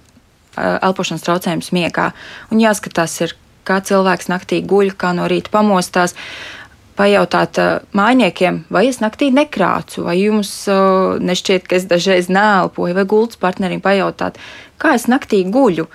[0.54, 2.12] elpošanas traucējumus miegā.
[2.54, 3.36] Un jāskatās, ir,
[3.66, 6.14] kā cilvēks naktī guļ, kā no rīta pamostās.
[6.14, 6.61] Uh,
[6.98, 12.96] pajautāt uh, mājniekiem, vai es naktī nekrācu, vai jums uh, nešķiet, ka es dažreiz nēlpoju,
[12.98, 14.40] vai gultas partnerim pajautāt,
[14.82, 15.88] kā es naktī guļu.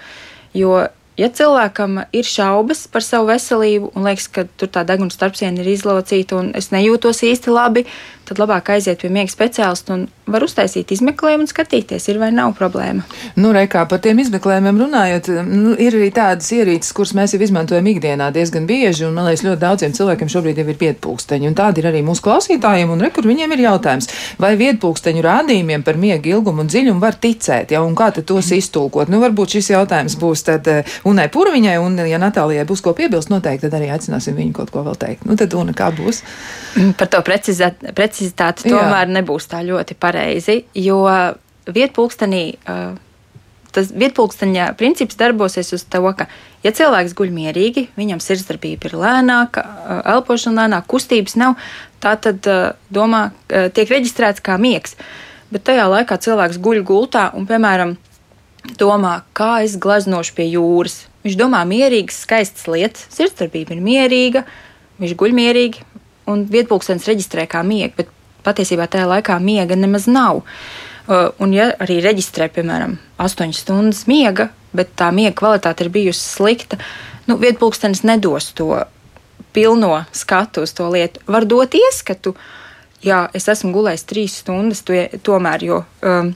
[0.58, 0.86] Jo
[1.18, 5.72] Ja cilvēkam ir šaubas par savu veselību un liekas, ka tur tā deguna starpsiena ir
[5.72, 7.88] izlocīta un es nejūtos īsti labi,
[8.28, 12.54] tad labāk aiziet pie miega speciālista un var uztaisīt izmeklējumu un skatīties, ir vai nav
[12.58, 13.06] problēma.
[13.40, 17.88] Nu, Reikā, par tiem izmeklējumiem runājot, nu, ir arī tādas ierīces, kuras mēs jau izmantojam
[17.94, 21.84] ikdienā diezgan bieži, un man liekas, ļoti daudziem cilvēkiem šobrīd jau ir vietpulksteņi, un tādi
[21.84, 24.12] ir arī mūsu klausītājiem, un rekur viņiem ir jautājums,
[24.42, 28.52] vai vietpulksteņu rādījumiem par miega ilgumu un dziļumu var ticēt, ja, un kā tad tos
[28.56, 29.12] iztulkot?
[29.12, 30.68] Nu, varbūt šis jautājums būs tad
[31.08, 34.84] Unai Purviņai, un, ja Natālijai būs ko piebilst, noteikti tad arī aicināsim viņu kaut ko
[34.84, 35.26] vēl teikt.
[35.30, 36.24] Nu, tad, Una, kā būs?
[37.00, 37.88] Par to precizēt,
[38.18, 39.14] precizitāti tomēr Jā.
[39.20, 41.04] nebūs tā ļoti pareizi, jo
[41.68, 42.58] vietpulkstenī.
[42.66, 42.96] Uh,
[43.76, 46.26] tas vietpulksteņa princips darbosies uz to, ka,
[46.66, 49.62] ja cilvēks guļ mierīgi, viņam sirdsdarbība ir lēnāka,
[50.16, 51.60] elpošana lēnāka, kustības nav,
[52.02, 52.48] tā tad
[52.90, 54.98] domā, tiek reģistrēts kā miegs.
[55.54, 57.94] Bet tajā laikā cilvēks guļ gultā un, piemēram,
[58.82, 61.04] domā, kā es gleznošu pie jūras.
[61.28, 64.44] Viņš domā mierīgas, skaistas lietas, sirdsdarbība ir mierīga,
[64.98, 65.86] viņš guļ mierīgi,
[66.28, 68.12] un vietpulkstenis reģistrē kā miega, bet
[68.46, 70.44] patiesībā tajā laikā miega nemaz nav.
[71.08, 76.24] Uh, un, ja arī reģistrē, piemēram, 8 stundas miega, bet tā miega kvalitāte ir bijusi
[76.36, 76.80] slikta,
[77.30, 78.74] nu, vietpulkstenis nedos to
[79.56, 81.24] pilno skatu uz to lietu.
[81.32, 82.36] Var dot ieskatu,
[83.06, 86.34] jā, es esmu gulējis 3 stundas, to, tomēr, jo um,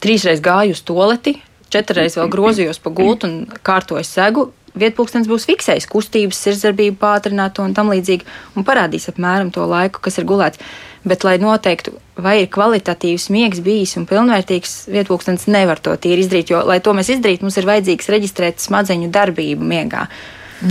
[0.00, 1.36] trīsreiz gāju uz toleti,
[1.72, 3.36] četras vēl grozījos pa gultu un
[3.66, 8.26] kārtoju segu, vietpūkstens būs fiksējis kustības, sirdsdarbību pātrināto un tam līdzīgi,
[8.58, 10.62] un parādīs apmēram to laiku, kas ir gulēts.
[11.04, 11.92] Bet, lai noteiktu,
[12.24, 16.94] vai ir kvalitatīvs miegs bijis un pilnvērtīgs, vietpūkstens nevar to tīri izdarīt, jo, lai to
[16.96, 20.06] mēs izdarītu, mums ir vajadzīgs reģistrēt smadzeņu darbību miegā.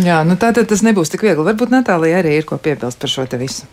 [0.01, 1.45] Jā, nu tā tad tas nebūs tik viegli.
[1.45, 3.67] Varbūt Natālija arī ir ko piebilst par šo te visu.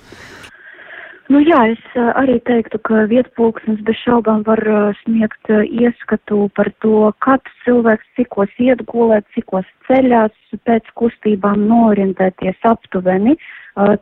[1.31, 1.83] Nu jā, es
[2.19, 4.59] arī teiktu, ka vietpulksnes bez šaubām var
[5.05, 10.35] sniegt ieskatu par to, kāds cilvēks cikos iet gulēt, cikos ceļās,
[10.67, 13.37] pēc kustībām norientēties aptuveni,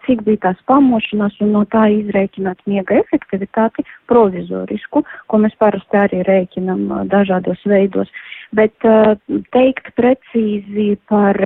[0.06, 6.24] cik bija tās pamošanās un no tā izrēķināt miega efektivitāti provizorisku, ko mēs parasti arī
[6.24, 8.08] rēķinam dažādos veidos.
[8.56, 8.72] Bet
[9.52, 11.36] teikt precīzi par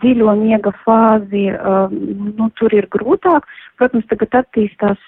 [0.00, 3.44] dziļo miega fāzi, nu, tur ir grūtāk.
[3.76, 5.02] Protams, tagad attīstās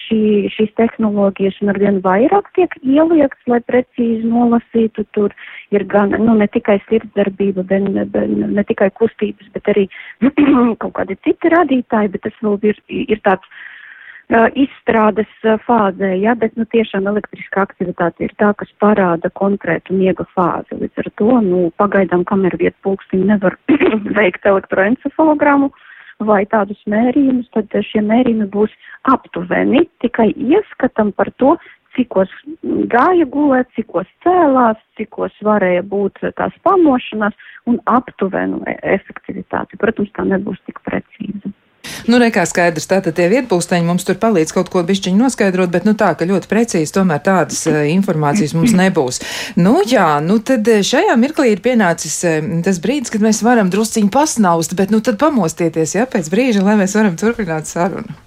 [0.00, 5.06] šī, šīs tehnoloģijas un arvien vairāk tiek ieliekts, lai precīzi nolasītu.
[5.14, 5.34] Tur
[5.70, 9.86] ir gan, nu, ne tikai sirdsdarbība, bet, bet ne tikai kustības, bet arī
[10.82, 13.46] kaut kādi citi radītāji, bet tas vēl ir, ir tāds
[14.56, 15.30] izstrādes
[15.66, 20.78] fāzē, ja, bet, nu, tiešām elektriskā aktivitāte ir tā, kas parāda konkrētu miega fāzi.
[20.80, 23.58] Līdz ar to, nu, pagaidām, kamēr vieta pulkstiņi nevar
[24.18, 25.72] veikt elektroencefalogramu,
[26.22, 28.74] vai tādus mērījumus, tad šie mērījumi būs
[29.10, 31.56] aptuveni tikai ieskatam par to,
[31.96, 32.30] cikos
[32.92, 37.36] gāja gulēt, cikos cēlās, cikos varēja būt tās pamošanās
[37.68, 39.80] un aptuvenu e, efektivitāti.
[39.80, 41.51] Protams, tā nebūs tik precīza.
[42.06, 45.94] Nu, nekā skaidrs, tātad tie vietpūsteņi mums tur palīdz kaut ko bišķiņu noskaidrot, bet nu
[45.98, 49.22] tā, ka ļoti precīzi tomēr tādas uh, informācijas mums nebūs.
[49.58, 53.70] Nu jā, nu tad e, šajā mirklī ir pienācis uh, tas brīdis, kad mēs varam
[53.72, 58.18] drusciņi pasnaust, bet nu tad pamostieties, jā, pēc brīža, lai mēs varam turpināt sarunu.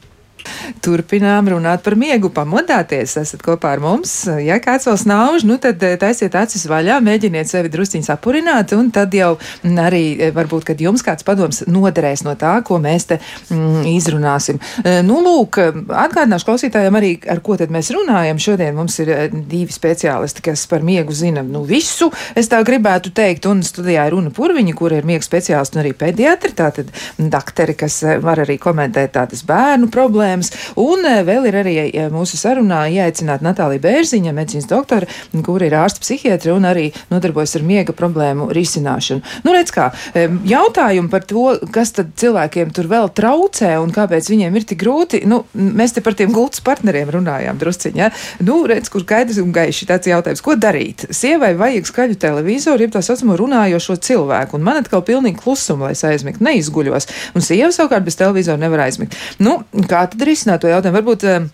[0.85, 3.15] Turpinām runāt par miegu, pamodāties.
[3.21, 4.13] Esat kopā ar mums.
[4.43, 8.91] Ja kāds vēl snauž, nu tad eh, taisiet acis vaļā, mēģiniet sevi drusciņi sapurināt, un
[8.95, 13.19] tad jau arī eh, varbūt, kad jums kāds padoms noderēs no tā, ko mēs te
[13.19, 14.59] mm, izrunāsim.
[14.83, 15.59] Eh, nu, lūk,
[16.05, 18.41] atgādināšu klausītājiem arī, ar ko tad mēs runājam.
[18.41, 23.47] Šodien mums ir divi speciālisti, kas par miegu zina nu, visu, es tā gribētu teikt,
[23.49, 28.01] un studijā ir Runa Purviņa, kur ir miega speciālisti un arī pediatri, tātad dakteri, kas
[28.23, 30.34] var arī komentēt tādas bērnu problēmas.
[30.81, 35.09] Un eh, vēl ir arī eh, mūsu sarunā ieaicināta Natālija Bērziņa, medicīnas doktora,
[35.45, 39.23] kur ir ārsta psihiatri un arī nodarbojas ar miega problēmu risināšanu.
[39.45, 44.59] Nu, redz kā, jautājumi par to, kas tad cilvēkiem tur vēl traucē un kāpēc viņiem
[44.59, 47.99] ir tik grūti, nu, mēs te par tiem gultas partneriem runājām drusciņā.
[47.99, 48.11] Ja?
[48.45, 51.05] Nu, redz, kur skaidrs un gaiši tāds jautājums, ko darīt?
[51.15, 55.95] Sievai vajag skaļu televizoru, jeb tā saucamo runājošo cilvēku, un man atkal pilnīgi klusuma, lai
[55.95, 57.07] es aizmigtu, neizguļos.
[57.37, 59.15] Un sieva savukārt bez televizora nevar aizmigt.
[59.39, 60.97] Nu, kā tad risināt to jautājumu?
[60.99, 61.47] Varbūt eh,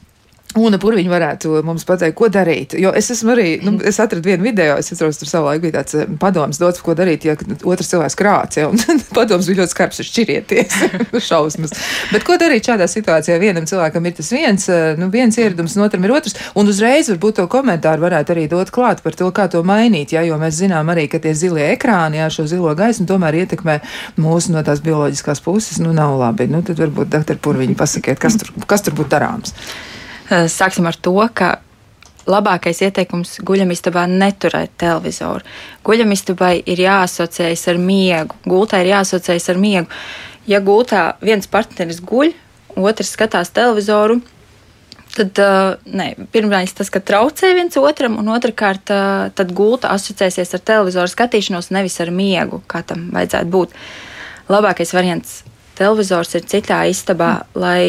[0.59, 2.73] Un kur viņi varētu mums pateikt, ko darīt?
[2.79, 5.95] Jo es esmu arī, nu, es atradu vienu video, es atceros, tur savulaik bija tāds
[5.95, 8.79] eh, padoms dots, ko darīt, ja otrs cilvēks krāts, ja, un
[9.17, 10.75] padoms bija ļoti skarbs, šķirieties,
[11.29, 11.71] šausmas.
[12.11, 13.37] Bet ko darīt šādā situācijā?
[13.39, 17.13] Vienam cilvēkam ir tas viens, eh, nu, viens ieradums, un otram ir otrs, un uzreiz
[17.13, 20.59] varbūt to komentāru varētu arī dot klāt par to, kā to mainīt, ja, jo mēs
[20.59, 23.77] zinām arī, ka tie zilie ekrāni, jā, šo zilo gaismu tomēr ietekmē
[24.19, 26.51] mūsu no tās bioloģiskās puses, nu, nav labi.
[26.51, 29.55] Nu, tad varbūt, doktor Purviņi, pasakiet, kas tur, kas tur būtu darāms.
[30.31, 31.57] Eh, sāksim ar to, ka
[32.29, 35.43] labākais ieteikums guļamistabā neturēt televizoru.
[35.83, 39.89] Guļamistabai ir jāasociējas ar miegu, gultā ir jāasociējas ar miegu.
[40.47, 42.31] Ja gultā viens partneris guļ,
[42.79, 44.21] otrs skatās televizoru,
[45.17, 50.55] tad uh, ne, pirmais tas, ka traucē viens otram, un otrkārt, uh, tad gulta asociēsies
[50.55, 53.75] ar televizoru skatīšanos, nevis ar miegu, kā tam vajadzētu būt.
[54.53, 55.41] Labākais variants
[55.75, 57.61] televizors ir citā istabā, mm.
[57.65, 57.81] lai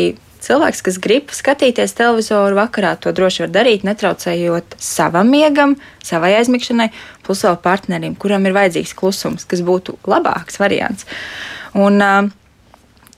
[0.42, 6.88] Cilvēks, kas grib skatīties televizoru vakarā, to droši var darīt, netraucējot savam miegam, savai aizmigšanai,
[7.22, 11.06] plus vēl partnerim, kuram ir vajadzīgs klusums, kas būtu labāks variants.
[11.78, 12.02] Un,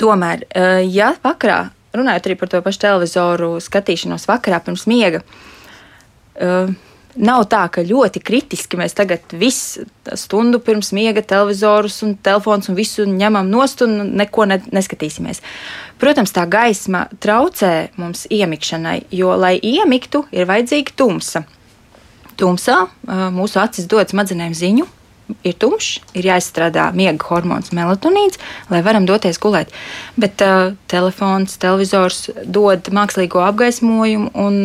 [0.00, 0.44] tomēr,
[0.84, 1.62] ja vakarā,
[1.96, 5.24] runājot arī par to pašu televizoru skatīšanos vakarā pirms miega,
[7.14, 9.85] Nav tā, ka ļoti kritiski mēs tagad visu
[10.18, 15.38] stundu pirms miega televizorus un telefons un visu ņemam nost un neko ne, neskatīsimies.
[16.03, 21.44] Protams, tā gaisma traucē mums iemikšanai, jo, lai iemiktu, ir vajadzīga tumsa.
[22.35, 24.88] Tumsā mūsu acis dod smadzenēm ziņu,
[25.46, 28.40] ir tumšs, ir jāizstrādā miega hormons melatonīns,
[28.74, 29.70] lai varam doties gulēt.
[30.18, 34.61] Bet uh, telefons, televizors dod mākslīgo apgaismojumu un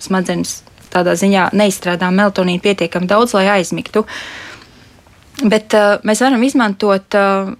[0.00, 4.04] smadzenes tādā ziņā neizstrādā melatonīnu pietiekami daudz, lai aizmigtu.
[5.40, 7.54] Bet uh, mēs varam izmantot uh,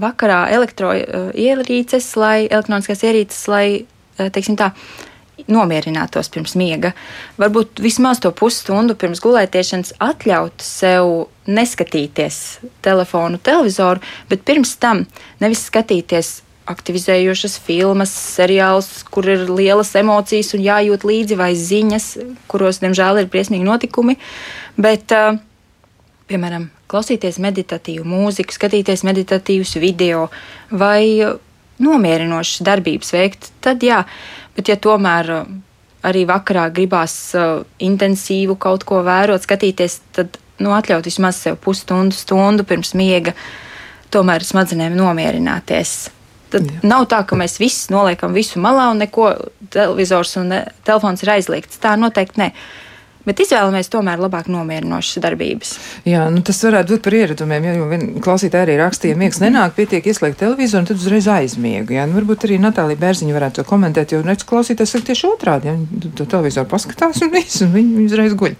[0.00, 4.72] vakarā elektroierīces, uh, lai elektroniskās ierīces, lai uh, teiksim tā,
[5.50, 6.92] nomierinātos pirms miega.
[7.40, 11.10] Varbūt vismaz to pusstundu pirms gulētiešanas atļaut sev
[11.50, 12.40] neskatīties
[12.84, 15.04] telefonu, televizoru, bet pirms tam
[15.42, 16.36] nevis skatīties
[16.70, 22.06] aktivizējošas filmas, seriāls, kur ir lielas emocijas un jājūt līdzi, vai ziņas,
[22.50, 24.16] kuros, diemžēl, ir briesmīgi notikumi.
[24.80, 25.36] Bet, uh,
[26.30, 30.28] piemēram, klausīties meditatīvu mūziku, skatīties meditatīvus video
[30.70, 31.20] vai
[31.84, 34.04] nomierinošas darbības veikt, tad jā,
[34.56, 35.54] bet ja tomēr uh,
[36.04, 37.16] arī vakarā gribās
[37.82, 43.34] intensīvu kaut ko vērot, skatīties, tad nu, atļaut vismaz sev pusstundu, stundu pirms miega,
[44.14, 45.96] tomēr smadzenēm nomierināties.
[46.54, 46.80] Tad Jā.
[46.86, 49.32] nav tā, ka mēs visi noliekam visu malā un neko
[49.74, 50.54] televizors un
[50.86, 51.80] telefons ir aizliegts.
[51.82, 52.52] Tā noteikti ne.
[53.24, 55.70] Bet izvēlamies tomēr labāk nomierinošas darbības.
[56.04, 57.68] Jā, nu tas varētu būt par ieradumiem.
[57.70, 61.96] Ja, jo klausītāji arī rakstīja, miegs nenāk, pietiek ieslēgt televizoru un tad uzreiz aizmiegu.
[61.96, 65.72] Jā, nu, varbūt arī Natālija Bērziņa varētu to komentēt, jo redz, klausītājs saka tieši otrādi.
[65.72, 68.58] Ja, to televizoru paskatās un viss, un viņi uzreiz guļ.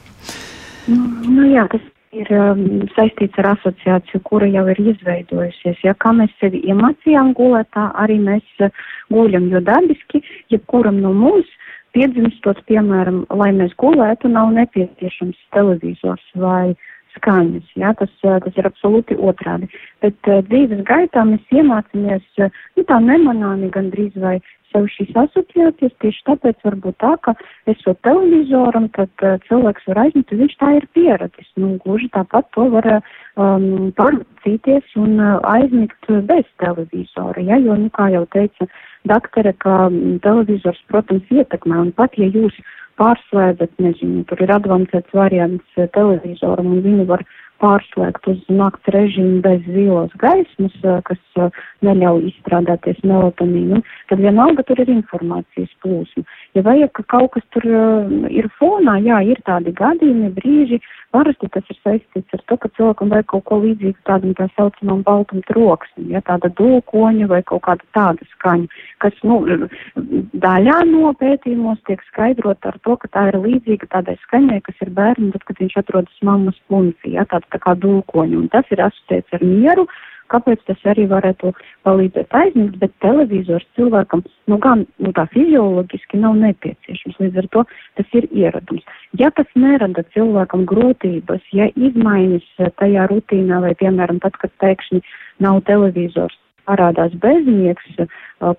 [0.88, 2.62] Nu, nu jā, tas ir um,
[2.94, 5.83] saistīts ar asociāciju, kura jau ir izveidojusies.
[5.85, 8.72] Ja kā mēs sevi iemācījām gulēt, tā arī mēs uh,
[9.12, 10.22] guļam, jo dabiski,
[10.55, 11.50] jebkuram no mums
[11.94, 16.74] piedzimstot, piemēram, lai mēs gulētu, nav nepieciešams televizors vai
[17.14, 17.70] skaņas.
[17.79, 17.94] Ja?
[17.98, 19.70] Tas, uh, tas ir absolūti otrādi.
[20.05, 24.38] Bet uh, dzīves gaitā mēs iemācāmies, uh, nu tā nemanāmi gandrīz vai
[24.75, 27.35] sev šīs asociācijas, tieši tāpēc varbūt tā, ka
[27.71, 31.51] esot televizoram, tad uh, cilvēks var aizņemt, un viņš tā ir pieradis.
[31.61, 37.93] Nu, gluži tāpat to var um, pārcīties un uh, aizmigt bez televizora, ja, jo, nu,
[37.95, 38.69] kā jau teica
[39.09, 42.59] daktere, ka um, televizors, protams, ietekmē, un pat, ja jūs
[43.01, 47.25] pārslēdzat, nezinu, tur ir advancēts variants televizoram, un viņu var
[47.62, 50.75] pārslēgt uz nakts režīmu bez zilos gaismas,
[51.09, 51.53] kas
[51.87, 56.25] neļauj izstrādāties melatonīnu, tad vienalga tur ir informācijas plūsma.
[56.55, 57.64] Ja vajag, ka kaut kas tur
[58.31, 60.79] ir fonā, jā, ir tādi gadījumi, brīži,
[61.11, 65.03] parasti tas ir saistīts ar to, ka cilvēkam vajag kaut ko līdzīgu tādam tā saucamam
[65.07, 68.71] baltam troksnim, ja tāda dulkoņa vai kaut kāda tāda skaņa,
[69.03, 69.40] kas, nu,
[70.47, 74.95] daļā no pētījumos tiek skaidrot ar to, ka tā ir līdzīga tādai skaņai, kas ir
[74.95, 78.87] bērnam, tad, kad viņš atrodas mammas plunksī, ja, tāds tā kā dulkoņi, un tas ir
[78.87, 79.90] asociēts ar mieru,
[80.35, 81.55] kāpēc tas arī varētu
[81.87, 87.66] palīdzēt aizmigt, bet televizors cilvēkam, nu gan, nu tā fizioloģiski nav nepieciešams, līdz ar to
[88.01, 88.87] tas ir ieradums.
[89.18, 95.05] Ja tas nerada cilvēkam grūtības, ja izmaiņas tajā rutīnā vai, piemēram, tad, kad pēkšņi
[95.44, 96.37] nav televizors,
[96.68, 97.99] parādās bezmiegs,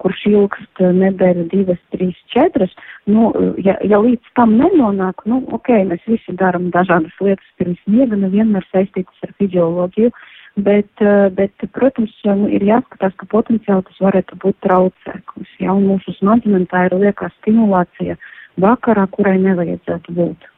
[0.02, 2.74] kurš ilgst nedēļu, divas, trīs, četras,
[3.10, 8.18] nu, ja, ja līdz tam nenonāk, nu, ok, mēs visi darām dažādas lietas pirms miega,
[8.20, 10.14] nevienmēr saistītas ar fizioloģiju,
[10.56, 11.04] bet,
[11.36, 16.68] bet protams, nu, ir jāskatās, ka potenciāli tas varētu būt traucēklis, ja, un mūsu smadzenēm
[16.72, 18.18] tā ir liekā stimulācija
[18.62, 20.50] vakarā, kurai nevajadzētu būt.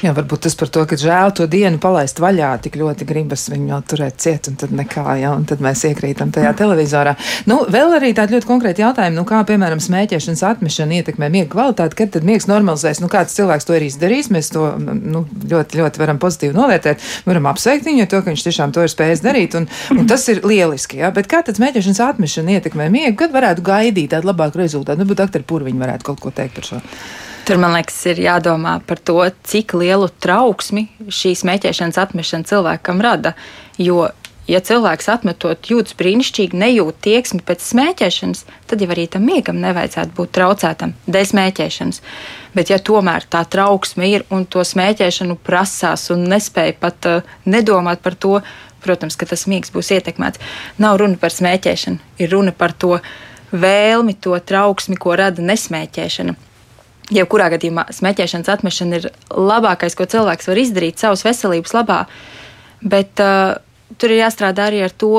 [0.00, 3.68] Jā, varbūt tas par to, ka žēl to dienu palaist vaļā, tik ļoti gribas viņu
[3.70, 7.12] vēl turēt ciet, un tad nekā, jā, un tad mēs iekrītam tajā televizorā.
[7.48, 11.98] Nu, vēl arī tādi ļoti konkrēti jautājumi, nu, kā, piemēram, smēķēšanas atmešana ietekmē miega kvalitāti,
[12.00, 16.02] kad tad miegs normalizēs, nu, kāds cilvēks to ir izdarījis, mēs to, nu, ļoti, ļoti
[16.02, 19.68] varam pozitīvi novērtēt, varam apsveikt viņu, to, ka viņš tiešām to ir spējis darīt, un,
[19.92, 24.12] un tas ir lieliski, jā, bet kā tad smēķēšanas atmešana ietekmē miegu, kad varētu gaidīt
[24.16, 25.04] tādu labāku rezultātu?
[25.04, 26.84] Nu, bet doktori Purviņi varētu kaut ko teikt par šo.
[27.46, 33.36] Tur man liekas, ir jādomā par to, cik lielu trauksmi šī smēķēšanas atmešana cilvēkam rada.
[33.78, 34.08] Jo,
[34.50, 40.16] ja cilvēks atmetot jūtas brīnišķīgi, nejūt tieksmi pēc smēķēšanas, tad jau arī tam miegam nevajadzētu
[40.16, 42.00] būt traucētam dēļ smēķēšanas.
[42.56, 48.02] Bet, ja tomēr tā trauksme ir un to smēķēšanu prasās un nespēja pat uh, nedomāt
[48.02, 48.40] par to,
[48.82, 50.42] protams, ka tas miegs būs ietekmēts.
[50.82, 52.96] Nav runa par smēķēšanu, ir runa par to
[53.54, 56.34] vēlmi, to trauksmi, ko rada nesmēķēšana.
[57.14, 62.00] Jebkurā gadījumā smēķēšanas atmešana ir labākais, ko cilvēks var izdarīt savas veselības labā.
[62.82, 63.58] Bet uh,
[63.98, 65.12] tur ir jāstrādā arī ar to,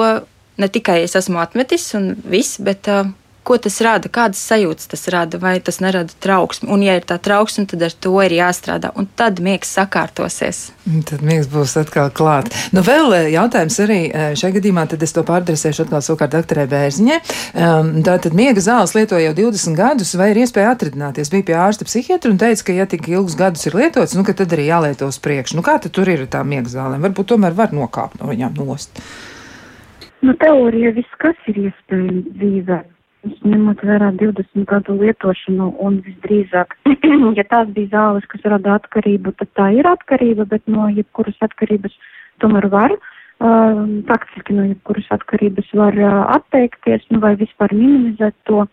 [0.60, 3.08] ne tikai es esmu atmetis un viss, bet uh,
[3.48, 6.68] ko tas rada, kādas sajūtas tas rada, vai tas nerada trauksmi.
[6.74, 10.60] Un, ja ir tā trauksme, tad ar to ir jāstrādā, un tad miegs sakārtosies.
[11.08, 12.52] Tad miegs būs atkal klāt.
[12.76, 16.68] Nu, vēl eh, jautājums arī eh, šajā gadījumā, tad es to pārdresēšu atkal savukārt doktorai
[16.72, 17.20] Bērziņai.
[17.54, 21.32] Um, Tātad miega zāles lieto jau 20 gadus, vai ir iespēja atradināties?
[21.32, 24.58] Bija pie ārsta psihiatra un teica, ka, ja tik ilgus gadus ir lietots, nu, tad
[24.58, 25.60] arī jālieto uz priekšu.
[25.60, 27.04] Nu, kā tad tur ir tā miega zālēm?
[27.08, 29.02] Varbūt tomēr var nokāpt no viņām nost.
[30.26, 32.84] Nu, teorija viss, kas ir iespējams dzīvē
[33.26, 36.76] ņemot vērā 20 gadu lietošanu un visdrīzāk,
[37.40, 41.96] ja tās bija zāles, kas rada atkarību, tad tā ir atkarība, bet no jebkuras atkarības
[42.44, 48.68] tomēr var, uh, praktiski no jebkuras atkarības var uh, atteikties, nu vai vispār minimizēt to.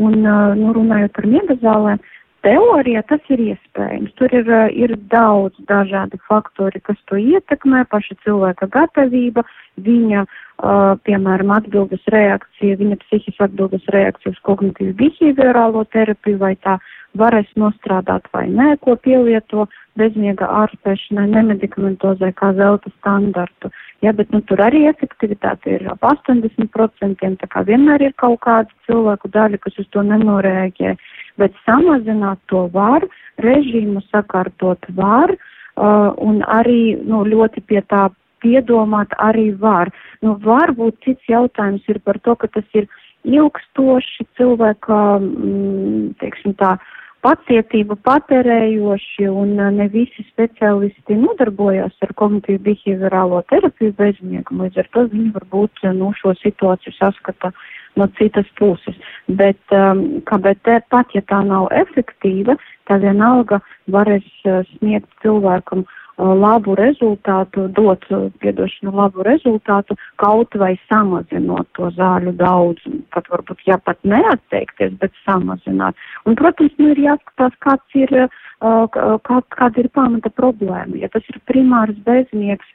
[0.00, 1.98] Un, uh, nu, runājot par miega zālēm,
[2.42, 4.14] teorijā tas ir iespējams.
[4.18, 9.44] Tur ir, ir daudz dažādi faktori, kas to ietekmē, paša cilvēka gatavība,
[9.82, 16.78] viņa, uh, piemēram, atbildes reakcija, viņa psihiskā atbildes reakcija uz kognitīvu behaviorālo terapiju, vai tā
[17.18, 19.66] varēs nostrādāt vai nē, ko pielieto
[20.00, 23.68] bezmiega ārstēšanai, nemedikamentozē kā zelta standartu.
[24.02, 28.72] Ja, bet nu, tur arī efektivitāte ir ap 80%, tā kā vienmēr ir kaut kāda
[28.88, 30.94] cilvēku daļa, kas uz to nenorēģē.
[30.96, 33.04] Uh, bet samazināt to var,
[33.42, 38.08] režīmu sakārtot var, uh, un arī nu, ļoti pie tā
[38.42, 39.92] piedomāt arī var.
[40.22, 42.88] Nu, varbūt cits jautājums ir par to, ka tas ir
[43.22, 46.74] ilgstoši cilvēka, mm, teiksim tā,
[47.22, 54.58] pacietību patērējoši un ne visi speciālisti nodarbojas ar kognitīvu behaviorālo terapiju bezmiegu.
[54.62, 57.52] Līdz ar to viņi varbūt nu, šo situāciju saskata
[58.00, 58.98] no citas puses.
[59.28, 62.56] Bet um, KBT pat, ja tā nav efektīva,
[62.90, 63.60] tā vienalga
[63.92, 64.26] varēs
[64.74, 72.34] sniegt cilvēkam uh, labu rezultātu, dot, uh, piedošanu, labu rezultātu, kaut vai samazinot to zāļu
[72.38, 73.02] daudzumu.
[73.14, 75.98] Pat varbūt, ja pat neatteikties, bet samazināt.
[76.26, 78.14] Un, protams, nu ir jāskatās, kāds ir,
[78.62, 80.96] uh, kā, kāda ir pamata problēma.
[81.00, 82.66] Ja tas ir primārs bezmiegs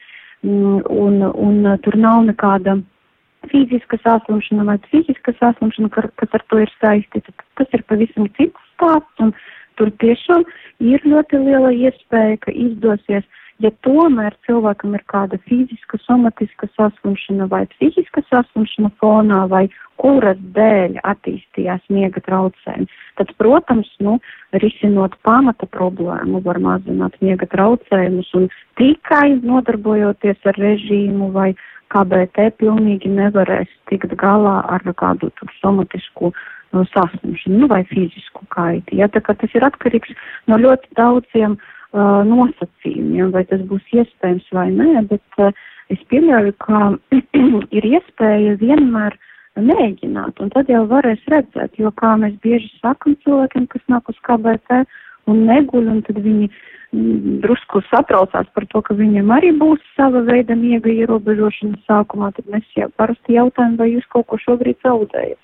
[0.44, 2.80] mm, un, un tur nav nekāda
[3.52, 9.24] fiziska saslimšana vai psihiska saslimšana, kas ar to ir saistīta, tas ir pavisam cits stāsts,
[9.24, 9.34] un
[9.78, 10.46] tur tiešām
[10.84, 13.26] ir ļoti liela iespēja, ka izdosies,
[13.64, 19.66] ja tomēr cilvēkam ir kāda fiziska, somatiska saslimšana vai psihiska saslimšana fonā, vai
[19.98, 24.20] kuras dēļ attīstījās miega traucējumi, tad, protams, nu,
[24.62, 28.46] risinot pamata problēmu, var mazināt miega traucējumus un
[28.78, 31.50] tikai nodarbojoties ar režīmu vai
[31.94, 39.00] KBT pilnīgi nevarēs tikt galā ar kādu tur somatisku uh, saslimšanu nu, vai fizisku kaiti.
[39.00, 40.14] Ja, tas ir atkarīgs
[40.52, 45.52] no ļoti daudziem uh, nosacījumiem, vai tas būs iespējams vai nē, bet uh,
[45.94, 46.94] es pieļauju, ka
[47.78, 49.18] ir iespēja vienmēr
[49.58, 54.20] mēģināt, un tad jau varēs redzēt, jo kā mēs bieži sakam cilvēkiem, kas nāk uz
[54.28, 54.84] KBT
[55.28, 56.60] un neguļ, un tad viņi uh,
[56.94, 62.64] drusku satraucās par to, ka viņam arī būs sava veida miega ierobežošana sākumā, tad mēs
[62.76, 65.40] jau parasti jautājam, vai jūs kaut ko šobrīd zaudējat.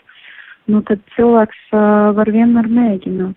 [0.71, 3.35] Nu, tad cilvēks uh, var vienmēr mēģināt.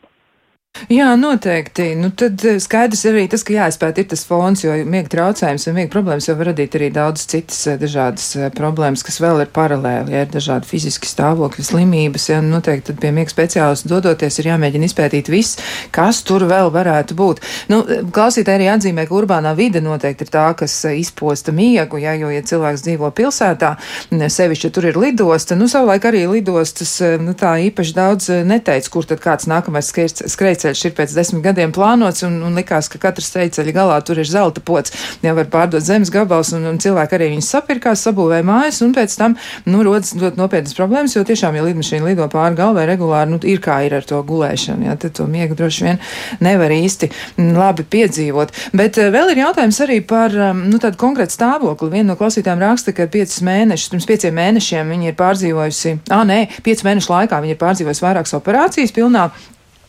[0.92, 1.88] Jā, noteikti.
[1.98, 5.76] Nu, tad eh, skaidrs arī tas, ka jāizpēt ir tas fons, jo miega traucējums un
[5.78, 9.50] miega problēmas jau var radīt arī daudz citas eh, dažādas eh, problēmas, kas vēl ir
[9.56, 10.14] paralēli.
[10.14, 14.86] Ja ir dažādi fiziski stāvokļi, slimības, ja noteikti tad pie miega speciālistu dodoties ir jāmēģina
[14.90, 15.58] izpētīt viss,
[15.94, 17.42] kas tur vēl varētu būt.
[17.72, 17.82] Nu,
[18.14, 22.44] klausītāji arī atzīmē, ka urbānā vide noteikti ir tā, kas izposta miegu, ja, jo, ja
[22.46, 23.74] cilvēks dzīvo pilsētā,
[24.12, 29.24] sevišķi tur ir lidosta, nu, savulaik arī lidostas, nu, tā īpaši daudz neteica, kur tad
[29.24, 33.74] kāds nākamais skrejceļš ceļš ir pēc desmit gadiem plānots, un, un likās, ka katrs ceļa
[33.74, 34.94] galā tur ir zelta pots.
[35.22, 39.16] Jā, var pārdot zemes gabals, un, un cilvēki arī viņus sapirkās, sabūvēja mājas, un pēc
[39.18, 39.36] tam,
[39.68, 43.62] nu, rodas ļoti nopietnas problēmas, jo tiešām, ja lidmašīna lido pāri galvai regulāri, nu, ir
[43.64, 46.00] kā ir ar to gulēšanu, jā, tad to miegu droši vien
[46.44, 47.10] nevar īsti
[47.56, 48.54] labi piedzīvot.
[48.76, 51.92] Bet uh, vēl ir jautājums arī par, um, nu, tādu konkrētu stāvokli.
[51.96, 56.40] Viena no klausītājiem raksta, ka piecus mēnešus, pirms pieciem mēnešiem viņi ir pārdzīvojusi, ah, nē,
[56.66, 59.28] piecu mēnešu laikā viņi ir pārdzīvojusi vairākas operācijas pilnā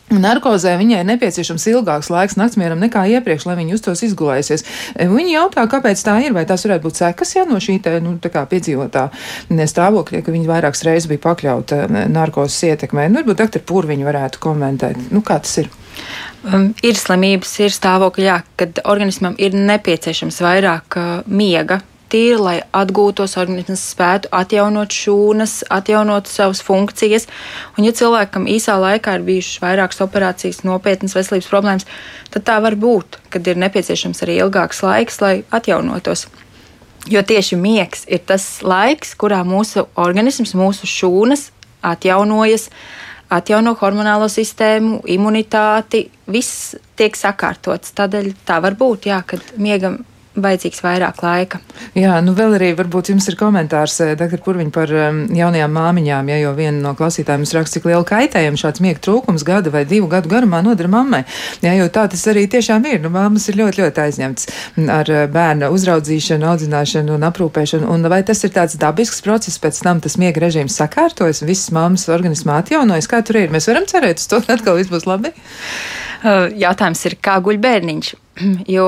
[0.08, 4.64] Narkozē viņai nepieciešams ilgāks laiks naktsmieram nekā iepriekš, lai viņa justos izgulējusies.
[4.96, 8.16] Viņi jautā, kāpēc tā ir, vai tās varētu būt sekas, ja no šī te, nu,
[8.22, 9.08] tā kā piedzīvotā
[9.68, 13.10] stāvokļa, ka viņa vairākas reizes bija pakļauta narkozes ietekmē.
[13.12, 15.10] Nu, varbūt doktori Pūrviņu varētu komentēt.
[15.12, 15.68] Nu, kā tas ir?
[16.48, 21.82] Um, ir slimības, ir stāvokļi, jā, kad organismam ir nepieciešams vairāk uh, miega,
[22.12, 27.28] tīri, lai atgūtos, organisms spētu atjaunot šūnas, atjaunot savas funkcijas.
[27.76, 31.88] Un, ja cilvēkam īsā laikā ir bijušas vairākas operācijas, nopietnas veselības problēmas,
[32.34, 36.26] tad tā var būt, kad ir nepieciešams arī ilgāks laiks, lai atjaunotos.
[37.08, 41.48] Jo tieši miegs ir tas laiks, kurā mūsu organisms, mūsu šūnas
[41.86, 42.68] atjaunojas,
[43.32, 47.94] atjauno hormonālo sistēmu, imunitāti, viss tiek sakārtots.
[47.96, 50.02] Tādēļ tā var būt, jā, kad miegam
[50.44, 51.60] vajadzīgs vairāk laika.
[51.98, 56.30] Jā, nu vēl arī varbūt jums ir komentārs, eh, doktor Purviņ, par um, jaunajām māmiņām,
[56.32, 60.08] ja jau viena no klausītājiem raksta, cik liela kaitējuma šāds miega trūkums gada vai divu
[60.10, 61.22] gadu garumā nodara mammai.
[61.64, 63.00] Jā, jo tā tas arī tiešām ir.
[63.04, 64.50] Nu, mammas ir ļoti, ļoti aizņemts
[64.98, 67.88] ar eh, bērna uzraudzīšanu, audzināšanu un aprūpēšanu.
[67.92, 72.08] Un vai tas ir tāds dabisks process, pēc tam tas miega režīms sakārtojas, visas mammas
[72.12, 73.10] organismā atjaunojas?
[73.10, 73.54] Kā tur ir?
[73.54, 75.34] Mēs varam cerēt uz to, ka atkal viss būs labi?
[76.22, 78.14] Jautājums ir, kā guļ bērniņš?
[78.70, 78.86] Jo,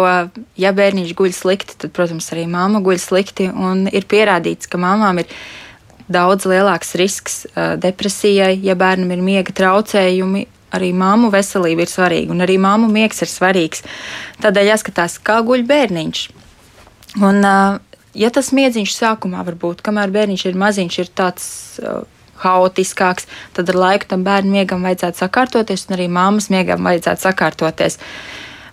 [0.60, 3.48] ja bērniņš guļ slikti, tad, protams, arī mamma guļ slikti.
[3.90, 5.32] Ir pierādīts, ka mamām ir
[6.10, 10.46] daudz lielāks risks uh, depresijai, ja bērnam ir miega traucējumi.
[10.70, 13.82] arī māmu veselība ir svarīga, un arī māmu miegs ir svarīgs.
[14.42, 16.20] Tādēļ jāskatās, kā guļ bērniņš.
[17.26, 17.42] Un,
[18.14, 21.48] ja tas miedziņš sākumā varbūt, kamēr bērniņš ir maziņš, ir tāds
[22.44, 27.98] haotiskāks, tad ar laiku tam bērnu miegam vajadzētu sakārtoties, un arī māmas miegam vajadzētu sakārtoties.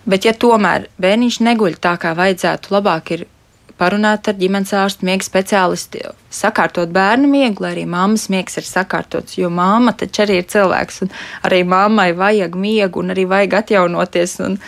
[0.08, 3.26] Bet, ja tomēr bērniņš neguļ tā, kā vajadzētu, labāk ir
[3.78, 9.38] parunāt ar ģimenes ārstu, miega speciālistu, sakārtot bērnu miegu, lai arī mammas miegs ir sakārtots.
[9.38, 11.12] Jo māma taču arī ir cilvēks, un
[11.46, 14.58] arī mammai vajag miegu, un arī vajag atjaunoties un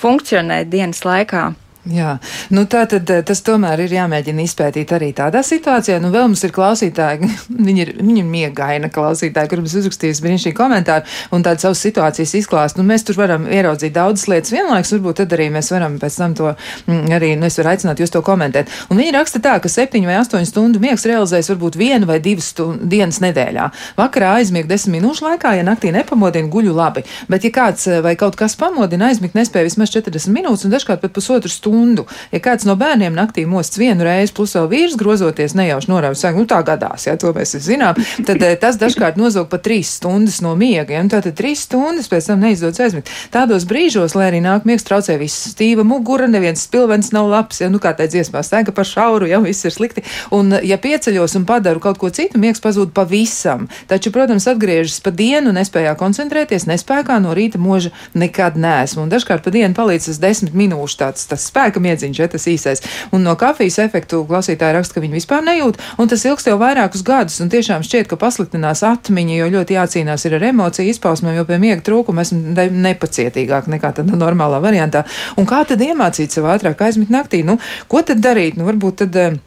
[0.00, 1.50] funkcionēt dienas laikā.
[1.86, 2.16] Jā,
[2.50, 6.00] nu tā tad eh, tas tomēr ir jāmēģina izpētīt arī tādā situācijā.
[6.02, 7.28] Nu, vēl mums ir klausītāji,
[7.68, 11.06] viņi ir, viņi ir miegaina klausītāji, kuriem uzrakstījis brīnišķīgi komentāri
[11.36, 12.80] un tādas savas situācijas izklāst.
[12.80, 16.34] Nu, mēs tur varam ieraudzīt daudzas lietas vienlaikus, varbūt tad arī mēs varam pēc tam
[16.34, 18.74] to mm, arī, nu, es varu aicināt jūs to komentēt.
[18.90, 22.50] Un viņi raksta tā, ka septiņu vai astoņu stundu miegs realizēs varbūt vienu vai divas
[22.82, 23.68] dienas nedēļā.
[24.00, 27.06] Vakarā aizmiegu desmit minūšu laikā, ja naktī nepamodina, guļu labi.
[27.30, 31.04] Bet, ja kāds eh, vai kaut kas pamodina, aizmigt nespēja vismaz 40 minūtes un dažkārt
[31.04, 32.06] pat pusotru stundu stundu.
[32.32, 36.38] Ja kāds no bērniem naktī mosts vienu reizi, plus vēl vīrs grozoties nejauši norauj, saka,
[36.40, 40.40] nu tā gadās, ja to mēs zinām, tad eh, tas dažkārt nozog pat trīs stundas
[40.44, 40.96] no miega.
[40.96, 41.02] Ja?
[41.04, 43.12] Nu, tātad trīs stundas pēc tam neizdodas aizmigt.
[43.34, 47.70] Tādos brīžos, lai arī nāk miegs traucē viss stīva mugura, neviens spilvens nav labs, ja
[47.72, 50.04] nu kā tā dziesmā stēga par šauru, ja viss ir slikti.
[50.34, 53.68] Un ja pieceļos un padaru kaut ko citu, miegs pazūd pavisam.
[53.90, 59.04] Taču, protams, atgriežas pa dienu, nespējā koncentrēties, nespējā no rīta mūža nekad nesmu.
[59.04, 62.82] Un dažkārt pa dienu palīdz tas desmit minūšu tāds spēks spēka miedziņš, ja tas īsais.
[63.12, 67.02] Un no kafijas efektu klausītāji raksta, ka viņi vispār nejūt, un tas ilgst jau vairākus
[67.06, 71.58] gadus, un tiešām šķiet, ka pasliktinās atmiņa, jo ļoti jācīnās ar emociju izpausmēm, jo pie
[71.62, 72.54] miega trūkuma esmu
[72.86, 75.04] nepacietīgāk nekā tādā normālā variantā.
[75.36, 77.42] Un kā tad iemācīt sev ātrāk aizmigt naktī?
[77.46, 77.58] Nu,
[77.90, 78.56] ko tad darīt?
[78.58, 79.20] Nu, varbūt tad.
[79.26, 79.42] Uh,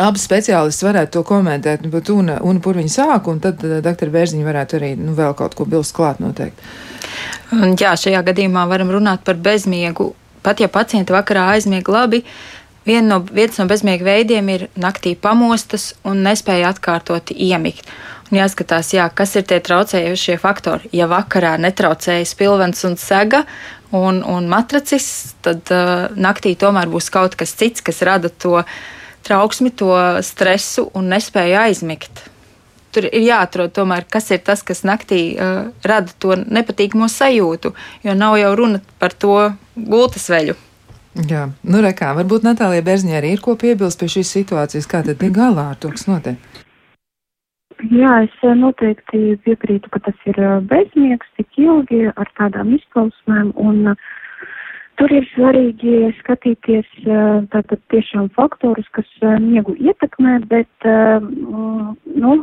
[0.00, 3.82] Abas speciālisti varētu to komentēt, nu, bet un, un kur viņi sāk, un tad uh,
[3.84, 6.70] doktora Bērziņa varētu arī nu, vēl kaut ko bilst klāt noteikti.
[7.52, 10.14] Un, jā, šajā gadījumā varam runāt par bezmiegu
[10.44, 12.20] Pat ja pacienti vakarā aizmieg labi,
[12.84, 17.88] viena no, viens no bezmiega veidiem ir naktī pamostas un nespēja atkārtot iemigt.
[18.30, 20.90] Un jāskatās, jā, kas ir tie traucējošie faktori.
[20.96, 23.44] Ja vakarā netraucēja spilvens un sega
[23.94, 25.08] un, un matracis,
[25.44, 28.62] tad uh, naktī tomēr būs kaut kas cits, kas rada to
[29.24, 29.92] trauksmi, to
[30.24, 32.24] stresu un nespēju aizmigt
[32.94, 37.72] tur ir jāatrod tomēr, kas ir tas, kas naktī uh, rada to nepatīkamo sajūtu,
[38.06, 39.38] jo nav jau runa par to
[39.76, 40.56] gultas veļu.
[41.30, 45.22] Jā, nu rekā, varbūt Natālija Berzņē arī ir ko piebilst pie šīs situācijas, kā tad
[45.22, 46.40] ir galā ar to, kas notiek?
[47.90, 53.52] Jā, es eh, noteikti piekrītu, ka tas ir eh, bezmiegs tik ilgi ar tādām izpausmēm,
[53.60, 54.12] un uh,
[55.00, 56.90] tur ir svarīgi skatīties
[57.52, 59.08] tātad tiešām faktorus, kas
[59.42, 60.88] miegu ietekmē, bet,
[62.24, 62.36] nu,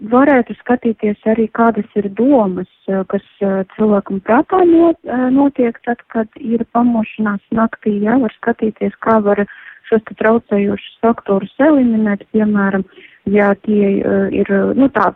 [0.00, 6.28] varētu skatīties arī, kādas ir domas, eh, kas eh, cilvēkam prātā eh, notiek tad, kad
[6.36, 7.96] ir pamošanās naktī.
[8.02, 9.46] Jā, var skatīties, kā var
[9.88, 12.82] šos traucējošus faktorus eliminēt, piemēram,
[13.30, 14.02] ja tie
[14.34, 15.12] ir, nu tā,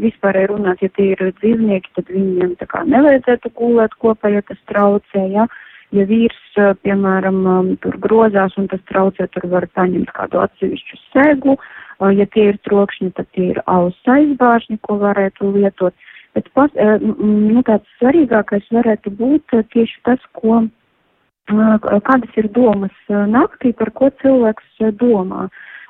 [0.00, 4.56] vispārēji runāt, ja tie ir dzīvnieki, tad viņiem tā kā nevajadzētu gulēt kopā, ja tas
[4.72, 5.44] traucē, jā.
[5.94, 6.40] Ja vīrs,
[6.82, 12.50] piemēram, tur grozās un tas traucē, tur var paņemt kādu atsevišķu segu, uh, Ja tie
[12.52, 15.94] ir trokšņi, tad tie ir auss aizbāžņi, ko varētu lietot.
[16.36, 20.66] Bet pas, nu, tāds svarīgākais varētu būt tieši tas, ko,
[21.48, 25.46] kādas ir domas naktī, par ko cilvēks domā.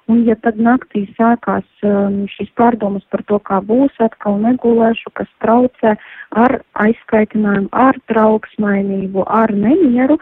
[0.06, 5.96] Un ja tad naktī sākās šīs pārdomas par to, kā būs, atkal negulēšu, kas traucē
[6.30, 10.20] ar aizskaitinājumu, ar trauksmainību, ar nemieru,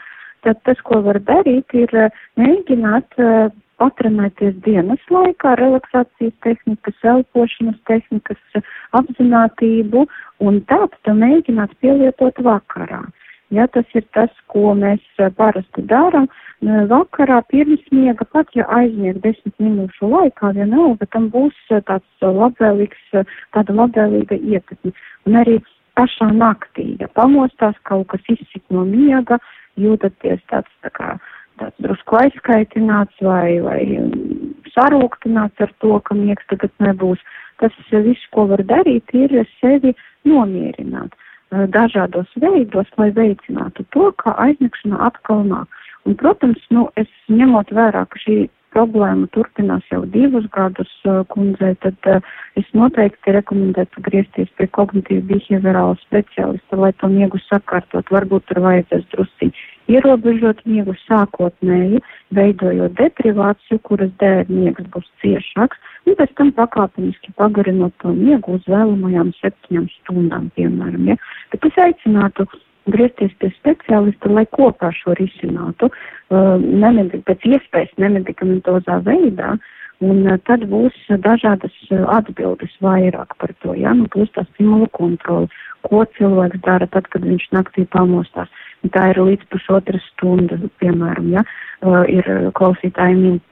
[0.49, 1.93] tad tas, ko var darīt, ir
[2.41, 3.21] mēģināt
[3.85, 8.41] patrenēties dienas laikā, relaksācijas tehnikas, elpošanas tehnikas,
[8.97, 10.07] apzinātību
[10.41, 13.05] un tādu mēģināt pielietot vakarā.
[13.55, 15.03] Ja tas ir tas, ko mēs
[15.37, 16.27] parasti darām,
[16.91, 23.05] vakarā pirms miega, pat ja aizmieg desmit minūšu laikā, vienalga tam būs tāds labvēlīgs,
[23.55, 24.95] tāda labvēlīga ietekme.
[25.29, 25.61] Un arī
[25.99, 29.39] pašā naktī, ja pamostās kaut kas izsit no miega,
[29.79, 31.15] jūtaties tāds tā kā
[31.61, 33.81] tāds drusku aizskaitināts vai, vai
[34.75, 37.23] sarūktināts ar to, ka miegs tagad nebūs.
[37.63, 39.95] Tas viss, ko var darīt, ir sevi
[40.27, 41.15] nomierināt
[41.71, 45.69] dažādos veidos, lai veicinātu to, ka aizmigšana atkal nāk.
[46.05, 50.93] Un, protams, nu, es ņemot vērā, ka šī problēma turpinās jau divus gadus
[51.33, 52.11] kundzei, tad
[52.61, 58.11] es noteikti rekomendētu griezties pie kognitīva behaviorāla speciālista, lai to miegu sakārtot.
[58.15, 62.01] Varbūt tur vajadzēs drusciņi ierobežot miegu sākotnēji,
[62.37, 68.65] veidojot deprivāciju, kuras dēļ miegs būs ciešāks, un pēc tam pakāpeniski pagarinot to miegu uz
[68.71, 71.13] vēlamajām septiņām stundām, piemēram.
[71.13, 71.19] Ja?
[71.85, 72.47] aicinātu
[72.91, 75.91] griezties pie speciālista, lai kopā šo risinātu,
[76.31, 79.55] nemedik, pēc iespējas nemedikamentozā veidā,
[80.05, 81.75] un tad būs dažādas
[82.13, 85.49] atbildes vairāk par to, ja, nu, būs tā stimula kontrola,
[85.87, 88.53] ko cilvēks dara tad, kad viņš naktī pamostās.
[88.93, 91.45] Tā ir līdz pusotra stunda, piemēram, ja,
[92.11, 92.29] ir
[92.59, 93.43] klausītāji min.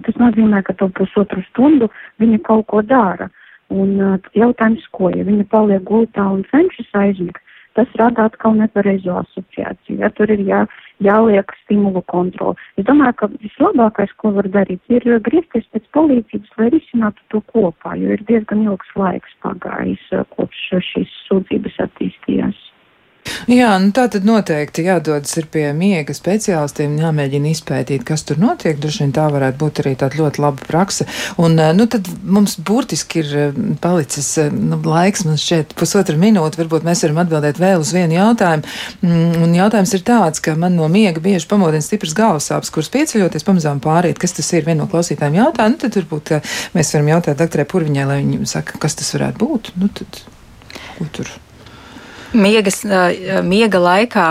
[0.00, 1.90] Tas nozīmē, ka to pusotru stundu
[2.22, 3.28] viņa kaut ko dara.
[3.72, 7.40] Un jautājums, ko, ja viņa paliek gultā un cenšas aizmigt,
[7.78, 9.98] tas rada atkal nepareizo asociāciju.
[10.02, 10.62] Ja, tur ir jā,
[11.04, 12.58] jāliek stimulu kontroli.
[12.80, 17.96] Es domāju, ka vislabākais, ko var darīt, ir griezties pēc palīdzības, lai risinātu to kopā,
[18.00, 20.04] jo ir diezgan ilgs laiks pagājis,
[20.36, 22.68] kopš šīs sūdzības attīstījās.
[23.50, 28.78] Jā, nu tā tad noteikti jādodas ir pie miega speciālistiem, jāmēģina izpētīt, kas tur notiek.
[28.78, 31.06] Droši vien tā varētu būt arī tāda ļoti laba praksa.
[31.42, 36.14] Un, eh, nu, tad mums burtiski ir eh, palicis eh, nu, laiks, mums šeit pusotra
[36.18, 38.74] minūte, varbūt mēs varam atbildēt vēl uz vienu jautājumu.
[39.02, 43.46] Mm, un jautājums ir tāds, ka man no miega bieži pamodina stipras galvasāpes, kuras pieceļoties
[43.48, 44.22] pamazām pāriet.
[44.22, 44.66] Kas tas ir?
[44.66, 46.36] Viena no klausītājiem jautā, nu tad varbūt
[46.76, 49.72] mēs varam jautāt doktorai Purviņai, lai viņi saka, kas tas varētu būt.
[49.82, 50.22] Nu, tad,
[50.98, 51.41] ko tur?
[52.32, 52.80] Miegas,
[53.44, 54.26] miega laikā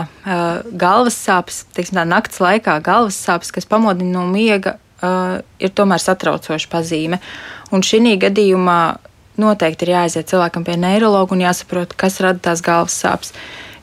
[0.73, 4.79] galvas sāpes, teiksim, tā naktas laikā galvas sāpes, kas pamodina no miega,
[5.61, 7.21] ir tomēr satraucoša pazīme.
[7.71, 8.79] Un šī gadījumā
[9.41, 13.35] noteikti ir jāaiziet cilvēkam pie neiroloģa un jāsaprot, kas rada tās galvas sāpes.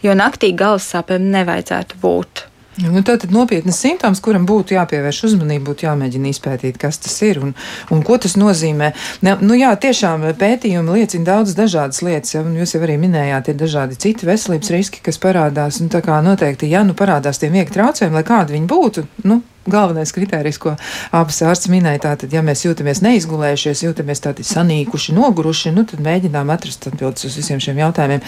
[0.02, 2.47] Jo naktī galvas sāpēm nevajadzētu būt.
[2.79, 7.41] Nu, tā ir nopietnas simptoms, kuram būtu jāpievērš uzmanība, būtu jāmēģina izpētīt, kas tas ir
[7.43, 7.55] un,
[7.95, 8.93] un ko tas nozīmē.
[9.26, 13.51] Ne, nu, jā, tiešām pētījumi liecina daudz dažādas lietas, ja, un jūs jau arī minējāt,
[13.51, 15.83] ir dažādi citi veselības riski, kas parādās.
[15.83, 19.43] Un, tā kā noteikti, ja nu parādās tie miega traucējumi, lai kādi viņi būtu, nu,
[19.72, 20.74] galvenais kriterijs, ko
[21.14, 26.52] abas ārsts minēja, tātad, ja mēs jūtamies neizgulējušies, jūtamies tādi sanīkuši, noguruši, nu, tad mēģinām
[26.54, 28.24] atrast atbildes uz visiem šiem jautājumiem.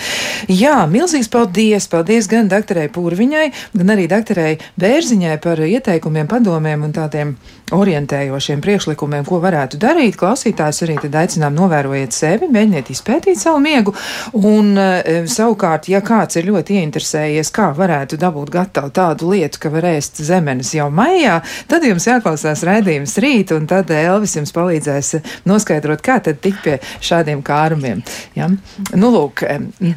[0.53, 1.89] Jā, milzīgs paldies!
[1.91, 7.35] Paldies gan doktorai Pūrviņai, gan arī doktorai Bērziņai par ieteikumiem, padomiem un tādiem
[7.77, 10.19] orientējošiem priekšlikumiem, ko varētu darīt.
[10.21, 13.95] Klausītājs arī tad aicinām novērojiet sevi, mēģiniet izpētīt savu miegu,
[14.37, 19.73] un e, savukārt, ja kāds ir ļoti ieinteresējies, kā varētu dabūt gatavu tādu lietu, ka
[19.75, 21.41] var ēst zemenes jau maijā,
[21.71, 25.15] tad jums jāklausās raidījums rīt, un tad Elvis jums palīdzēs
[25.49, 28.03] noskaidrot, kā tad tikt pie šādiem kārumiem.
[28.37, 28.49] Ja?
[28.95, 29.45] Nu, lūk,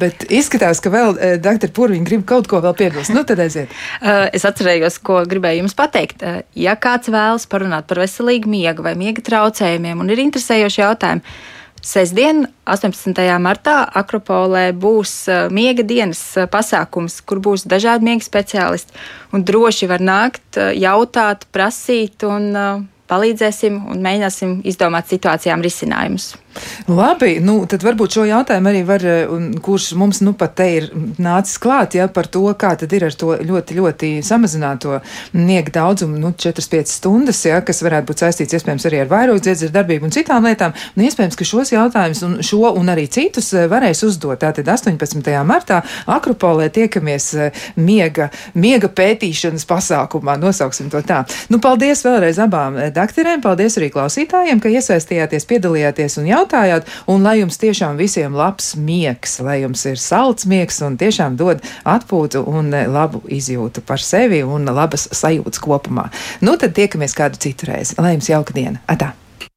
[0.00, 3.12] bet izskatās, ka vēl eh, doktor Purviņa grib kaut ko vēl piebilst.
[3.14, 3.72] Nu, tad aiziet.
[4.00, 6.22] Uh, es atcerējos, ko gribēju jums pateikt.
[6.24, 11.36] Uh, ja kāds vēlas parunāt par veselīgu miegu vai miega traucējumiem un ir interesējoši jautājumi,
[11.84, 13.18] Sestdien, 18.
[13.44, 18.96] martā, Akropolē būs miega dienas pasākums, kur būs dažādi miega speciālisti.
[19.36, 22.56] Droši var nākt, jautāt, prasīt un
[23.10, 26.32] palīdzēsim un mēģināsim izdomāt situācijām risinājumus.
[26.86, 29.04] Labi, nu tad varbūt šo jautājumu arī var,
[29.64, 30.86] kurš mums nu pat te ir
[31.22, 35.00] nācis klāt, ja par to, kā tad ir ar to ļoti, ļoti samazināto
[35.34, 40.08] niega daudzumu, nu 4-5 stundas, ja, kas varētu būt saistīts iespējams arī ar vairodziedzes darbību
[40.08, 40.76] un citām lietām.
[40.94, 44.38] Nu, iespējams, ka šos jautājumus un šo un arī citus eh, varēs uzdot.
[44.44, 45.34] Tātad 18.
[45.46, 45.80] martā
[46.10, 51.24] Akropolē tiekamies eh, miega, miega pētīšanas pasākumā, nosauksim to tā.
[51.50, 57.38] Nu, paldies vēlreiz abām dakterēm, paldies arī klausītājiem, ka iesaistījāties, piedalījāties un jautājāt, un lai
[57.40, 62.72] jums tiešām visiem labs miegs, lai jums ir salds miegs un tiešām dod atpūtu un
[62.74, 66.08] eh, labu izjūtu par sevi un labas sajūtas kopumā.
[66.44, 67.98] Nu, tad tiekamies kādu citu reizi.
[68.00, 68.82] Lai jums jauka diena!
[68.90, 69.12] Atā!